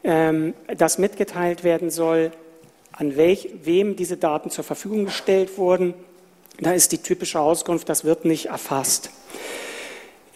ähm, 0.06 0.54
dass 0.78 0.98
mitgeteilt 0.98 1.66
werden 1.66 1.90
soll, 1.90 2.32
an 2.94 3.18
welch, 3.18 3.50
wem 3.64 3.96
diese 3.96 4.18
Daten 4.18 4.50
zur 4.50 4.64
Verfügung 4.64 5.06
gestellt 5.06 5.58
wurden. 5.58 5.94
Da 6.60 6.72
ist 6.72 6.92
die 6.92 7.00
typische 7.00 7.40
Auskunft, 7.40 7.90
das 7.90 8.06
wird 8.06 8.26
nicht 8.26 8.48
erfasst. 8.48 9.10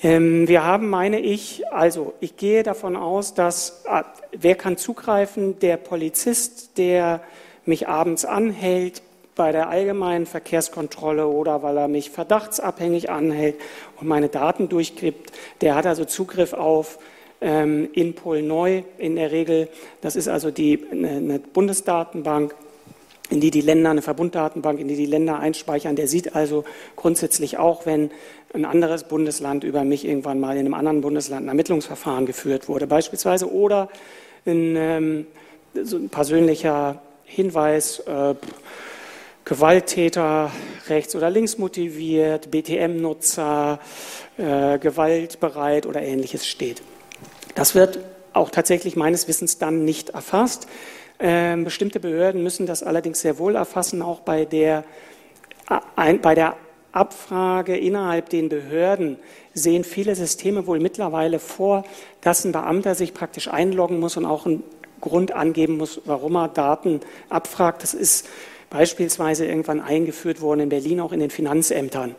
Ähm, 0.04 0.48
wir 0.48 0.64
haben, 0.64 0.90
meine 0.90 1.20
ich, 1.20 1.68
also 1.72 2.14
ich 2.20 2.38
gehe 2.38 2.64
davon 2.64 2.96
aus, 2.96 3.34
dass 3.34 3.84
äh, 3.90 4.04
wer 4.32 4.56
kann 4.56 4.78
zugreifen? 4.78 5.60
Der 5.60 5.78
Polizist, 5.78 6.78
der 6.78 7.22
mich 7.66 7.88
abends 7.88 8.26
anhält, 8.26 9.02
bei 9.36 9.52
der 9.52 9.70
allgemeinen 9.70 10.26
Verkehrskontrolle 10.26 11.28
oder 11.28 11.64
weil 11.64 11.78
er 11.78 11.88
mich 11.88 12.10
verdachtsabhängig 12.10 13.10
anhält 13.10 13.56
und 14.00 14.08
meine 14.08 14.30
Daten 14.30 14.68
durchgibt. 14.68 15.32
Der 15.62 15.76
hat 15.76 15.86
also 15.86 16.06
Zugriff 16.06 16.54
auf 16.54 16.98
ähm, 17.42 17.90
Inpol 17.94 18.42
neu 18.42 18.84
in 18.98 19.16
der 19.16 19.32
Regel. 19.32 19.70
Das 20.02 20.16
ist 20.16 20.28
also 20.28 20.52
die, 20.52 20.84
eine, 20.92 21.40
Bundesdatenbank, 21.40 22.56
in 23.30 23.42
die 23.42 23.52
die 23.52 23.62
Länder, 23.62 23.90
eine 23.90 24.02
Verbunddatenbank, 24.02 24.80
in 24.80 24.88
die 24.88 24.96
die 24.96 25.06
Länder 25.06 25.40
einspeichern. 25.40 25.96
Der 25.96 26.08
sieht 26.08 26.36
also 26.36 26.64
grundsätzlich 26.96 27.58
auch, 27.58 27.86
wenn 27.86 28.12
ein 28.54 28.66
anderes 28.66 29.04
Bundesland 29.04 29.64
über 29.64 29.84
mich 29.84 30.06
irgendwann 30.06 30.40
mal 30.40 30.54
in 30.54 30.60
einem 30.60 30.74
anderen 30.74 31.02
Bundesland 31.02 31.46
ein 31.46 31.50
Ermittlungsverfahren 31.50 32.26
geführt 32.26 32.70
wurde, 32.70 32.88
beispielsweise, 32.88 33.52
oder 33.52 33.90
ein, 34.46 34.76
ähm, 34.78 35.28
so 35.84 35.98
ein 35.98 36.10
persönlicher 36.10 37.02
Hinweis, 37.26 38.00
äh, 38.00 38.36
Gewalttäter 39.44 40.52
rechts 40.90 41.16
oder 41.16 41.30
links 41.30 41.58
motiviert, 41.58 42.52
BTM-Nutzer, 42.52 43.80
äh, 44.38 44.78
gewaltbereit 44.78 45.86
oder 45.86 46.02
ähnliches 46.02 46.46
steht. 46.46 46.82
Das 47.58 47.74
wird 47.74 47.98
auch 48.34 48.52
tatsächlich 48.52 48.96
meines 48.96 49.28
Wissens 49.28 49.58
dann 49.58 49.84
nicht 49.84 50.12
erfasst. 50.12 50.68
Ähm, 51.20 51.64
bestimmte 51.64 52.00
Behörden 52.00 52.44
müssen 52.44 52.68
das 52.68 52.84
allerdings 52.84 53.22
sehr 53.22 53.40
wohl 53.40 53.56
erfassen, 53.56 54.04
auch 54.04 54.20
bei 54.20 54.46
der, 54.46 54.84
ein, 55.96 56.22
bei 56.22 56.36
der 56.36 56.56
Abfrage 56.92 57.76
innerhalb 57.76 58.30
den 58.30 58.48
Behörden 58.48 59.18
sehen 59.56 59.84
viele 59.84 60.16
Systeme 60.16 60.68
wohl 60.68 60.80
mittlerweile 60.80 61.40
vor, 61.40 61.84
dass 62.22 62.46
ein 62.46 62.52
Beamter 62.52 62.94
sich 62.94 63.16
praktisch 63.16 63.48
einloggen 63.48 64.00
muss 64.00 64.18
und 64.18 64.26
auch 64.26 64.46
einen 64.46 64.62
Grund 65.02 65.32
angeben 65.32 65.78
muss, 65.78 66.00
warum 66.06 66.36
er 66.36 66.50
Daten 66.50 67.02
abfragt. 67.30 67.82
Das 67.82 67.96
ist 67.96 68.30
beispielsweise 68.70 69.48
irgendwann 69.48 69.82
eingeführt 69.82 70.42
worden 70.42 70.60
in 70.60 70.70
Berlin, 70.70 71.00
auch 71.00 71.12
in 71.12 71.22
den 71.22 71.32
Finanzämtern. 71.32 72.14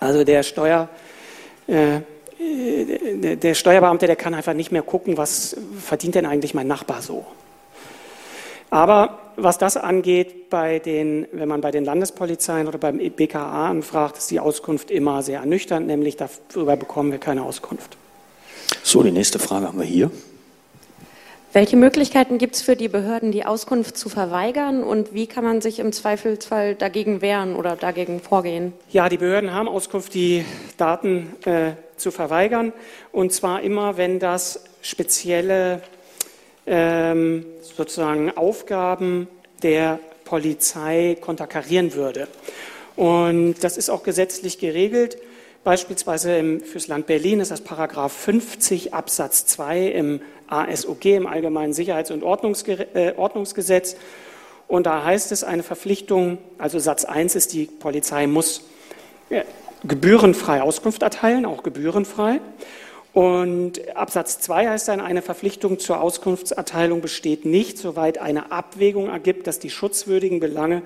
Also 0.00 0.24
der 0.24 0.42
Steuer, 0.42 0.88
äh, 1.68 1.96
äh, 1.96 2.00
der 2.42 3.54
Steuerbeamte, 3.54 4.06
der 4.06 4.16
kann 4.16 4.34
einfach 4.34 4.54
nicht 4.54 4.72
mehr 4.72 4.82
gucken, 4.82 5.16
was 5.16 5.56
verdient 5.78 6.14
denn 6.14 6.26
eigentlich 6.26 6.54
mein 6.54 6.66
Nachbar 6.66 7.02
so. 7.02 7.24
Aber 8.70 9.18
was 9.36 9.58
das 9.58 9.76
angeht, 9.76 10.48
bei 10.48 10.78
den, 10.78 11.26
wenn 11.32 11.48
man 11.48 11.60
bei 11.60 11.70
den 11.70 11.84
Landespolizeien 11.84 12.66
oder 12.66 12.78
beim 12.78 12.98
BKA 12.98 13.68
anfragt, 13.68 14.16
ist 14.18 14.30
die 14.30 14.40
Auskunft 14.40 14.90
immer 14.90 15.22
sehr 15.22 15.40
ernüchternd, 15.40 15.86
nämlich 15.86 16.16
darüber 16.16 16.76
bekommen 16.76 17.12
wir 17.12 17.18
keine 17.18 17.42
Auskunft. 17.42 17.96
So, 18.82 19.02
die 19.02 19.10
nächste 19.10 19.38
Frage 19.38 19.68
haben 19.68 19.78
wir 19.78 19.84
hier. 19.84 20.10
Welche 21.52 21.76
Möglichkeiten 21.76 22.38
gibt 22.38 22.54
es 22.54 22.62
für 22.62 22.76
die 22.76 22.88
Behörden, 22.88 23.30
die 23.30 23.44
Auskunft 23.44 23.98
zu 23.98 24.08
verweigern 24.08 24.82
und 24.82 25.12
wie 25.12 25.26
kann 25.26 25.44
man 25.44 25.60
sich 25.60 25.78
im 25.78 25.92
Zweifelsfall 25.92 26.74
dagegen 26.74 27.20
wehren 27.20 27.56
oder 27.56 27.76
dagegen 27.76 28.20
vorgehen? 28.20 28.72
Ja, 28.90 29.10
die 29.10 29.18
Behörden 29.18 29.52
haben 29.52 29.68
Auskunft, 29.68 30.14
die 30.14 30.46
Daten 30.78 31.34
äh, 31.44 31.72
zu 32.02 32.10
verweigern 32.10 32.72
und 33.12 33.32
zwar 33.32 33.62
immer, 33.62 33.96
wenn 33.96 34.18
das 34.18 34.64
spezielle 34.82 35.80
ähm, 36.66 37.46
sozusagen 37.60 38.36
Aufgaben 38.36 39.28
der 39.62 39.98
Polizei 40.24 41.16
konterkarieren 41.20 41.94
würde. 41.94 42.28
Und 42.96 43.56
das 43.62 43.76
ist 43.76 43.90
auch 43.90 44.02
gesetzlich 44.02 44.58
geregelt. 44.58 45.16
Beispielsweise 45.64 46.36
im, 46.36 46.60
fürs 46.60 46.88
Land 46.88 47.06
Berlin 47.06 47.40
ist 47.40 47.50
das 47.50 47.60
Paragraph 47.60 48.12
50 48.12 48.92
Absatz 48.92 49.46
2 49.46 49.86
im 49.88 50.20
ASOG, 50.48 51.04
im 51.04 51.26
Allgemeinen 51.26 51.72
Sicherheits- 51.72 52.10
und 52.10 52.22
äh, 52.22 53.14
Ordnungsgesetz. 53.16 53.96
Und 54.68 54.86
da 54.86 55.04
heißt 55.04 55.32
es 55.32 55.44
eine 55.44 55.62
Verpflichtung, 55.62 56.38
also 56.58 56.78
Satz 56.78 57.04
1 57.04 57.36
ist, 57.36 57.52
die 57.52 57.66
Polizei 57.66 58.26
muss 58.26 58.64
äh, 59.30 59.42
gebührenfrei 59.84 60.62
Auskunft 60.62 61.02
erteilen, 61.02 61.46
auch 61.46 61.62
gebührenfrei. 61.62 62.40
Und 63.12 63.94
Absatz 63.94 64.40
2 64.40 64.68
heißt 64.68 64.88
dann, 64.88 65.00
eine 65.00 65.20
Verpflichtung 65.20 65.78
zur 65.78 66.00
Auskunftserteilung 66.00 67.02
besteht 67.02 67.44
nicht, 67.44 67.76
soweit 67.76 68.18
eine 68.18 68.52
Abwägung 68.52 69.10
ergibt, 69.10 69.46
dass 69.46 69.58
die 69.58 69.68
schutzwürdigen 69.68 70.40
Belange 70.40 70.82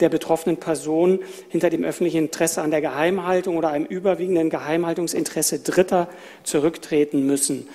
der 0.00 0.08
betroffenen 0.08 0.56
Person 0.56 1.20
hinter 1.48 1.70
dem 1.70 1.84
öffentlichen 1.84 2.24
Interesse 2.24 2.62
an 2.62 2.70
der 2.70 2.80
Geheimhaltung 2.80 3.56
oder 3.56 3.70
einem 3.70 3.86
überwiegenden 3.86 4.50
Geheimhaltungsinteresse 4.50 5.60
Dritter 5.60 6.08
zurücktreten 6.42 7.26
müssen. 7.26 7.68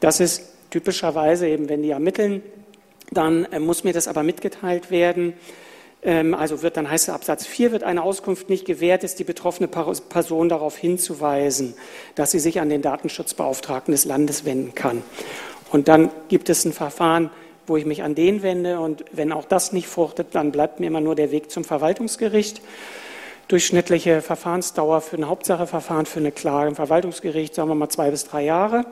Das 0.00 0.20
ist 0.20 0.42
typischerweise 0.70 1.48
eben, 1.48 1.68
wenn 1.68 1.82
die 1.82 1.90
ermitteln, 1.90 2.42
dann 3.12 3.44
äh, 3.46 3.60
muss 3.60 3.84
mir 3.84 3.92
das 3.92 4.08
aber 4.08 4.22
mitgeteilt 4.22 4.90
werden. 4.90 5.34
Ähm, 6.04 6.34
also 6.34 6.62
wird, 6.62 6.76
dann 6.76 6.90
heißt 6.90 7.08
es 7.08 7.14
Absatz 7.14 7.46
4, 7.46 7.72
wird 7.72 7.82
eine 7.82 8.02
Auskunft 8.02 8.50
nicht 8.50 8.66
gewährt, 8.66 9.02
ist 9.04 9.18
die 9.18 9.24
betroffene 9.24 9.68
Person 9.68 10.48
darauf 10.48 10.76
hinzuweisen, 10.76 11.74
dass 12.14 12.30
sie 12.30 12.38
sich 12.38 12.60
an 12.60 12.68
den 12.68 12.82
Datenschutzbeauftragten 12.82 13.92
des 13.92 14.04
Landes 14.04 14.44
wenden 14.44 14.74
kann. 14.74 15.02
Und 15.72 15.88
dann 15.88 16.10
gibt 16.28 16.50
es 16.50 16.64
ein 16.64 16.72
Verfahren, 16.72 17.30
wo 17.66 17.76
ich 17.76 17.86
mich 17.86 18.02
an 18.02 18.14
den 18.14 18.42
wende. 18.42 18.78
Und 18.78 19.04
wenn 19.12 19.32
auch 19.32 19.46
das 19.46 19.72
nicht 19.72 19.88
fruchtet, 19.88 20.28
dann 20.32 20.52
bleibt 20.52 20.78
mir 20.78 20.86
immer 20.86 21.00
nur 21.00 21.14
der 21.14 21.30
Weg 21.30 21.50
zum 21.50 21.64
Verwaltungsgericht. 21.64 22.60
Durchschnittliche 23.48 24.20
Verfahrensdauer 24.20 25.00
für 25.00 25.16
ein 25.16 25.28
Hauptsacheverfahren, 25.28 26.06
für 26.06 26.20
eine 26.20 26.32
Klage 26.32 26.68
im 26.68 26.76
Verwaltungsgericht, 26.76 27.54
sagen 27.54 27.68
wir 27.68 27.74
mal 27.74 27.88
zwei 27.88 28.10
bis 28.10 28.24
drei 28.24 28.44
Jahre. 28.44 28.84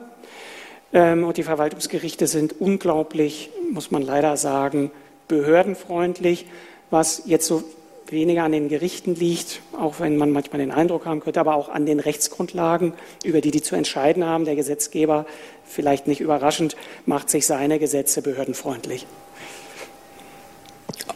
Ähm, 0.91 1.23
und 1.23 1.37
die 1.37 1.43
Verwaltungsgerichte 1.43 2.27
sind 2.27 2.59
unglaublich, 2.59 3.49
muss 3.71 3.91
man 3.91 4.01
leider 4.01 4.35
sagen, 4.37 4.91
behördenfreundlich 5.27 6.45
was 6.93 7.23
jetzt 7.25 7.47
so 7.47 7.63
weniger 8.07 8.43
an 8.43 8.51
den 8.51 8.69
Gerichten 8.69 9.15
liegt, 9.15 9.61
auch 9.77 9.99
wenn 9.99 10.15
man 10.15 10.31
manchmal 10.31 10.59
den 10.59 10.71
Eindruck 10.71 11.05
haben 11.05 11.19
könnte, 11.19 11.39
aber 11.39 11.55
auch 11.55 11.67
an 11.67 11.85
den 11.85 11.99
Rechtsgrundlagen, 11.99 12.93
über 13.23 13.41
die 13.41 13.51
die 13.51 13.61
zu 13.61 13.75
entscheiden 13.75 14.23
haben. 14.23 14.45
Der 14.45 14.55
Gesetzgeber, 14.55 15.25
vielleicht 15.65 16.07
nicht 16.07 16.21
überraschend, 16.21 16.77
macht 17.05 17.29
sich 17.29 17.47
seine 17.47 17.79
Gesetze 17.79 18.21
behördenfreundlich. 18.21 19.07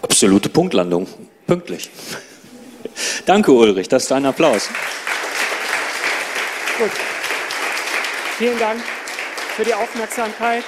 Absolute 0.02 0.50
Punktlandung, 0.50 1.08
pünktlich. 1.46 1.92
Danke, 3.26 3.52
Ulrich, 3.52 3.88
das 3.88 4.04
ist 4.04 4.12
ein 4.12 4.26
Applaus. 4.26 4.70
Gut. 6.80 6.92
Vielen 8.38 8.58
Dank 8.58 8.82
für 9.56 9.64
die 9.64 9.74
Aufmerksamkeit. 9.74 10.64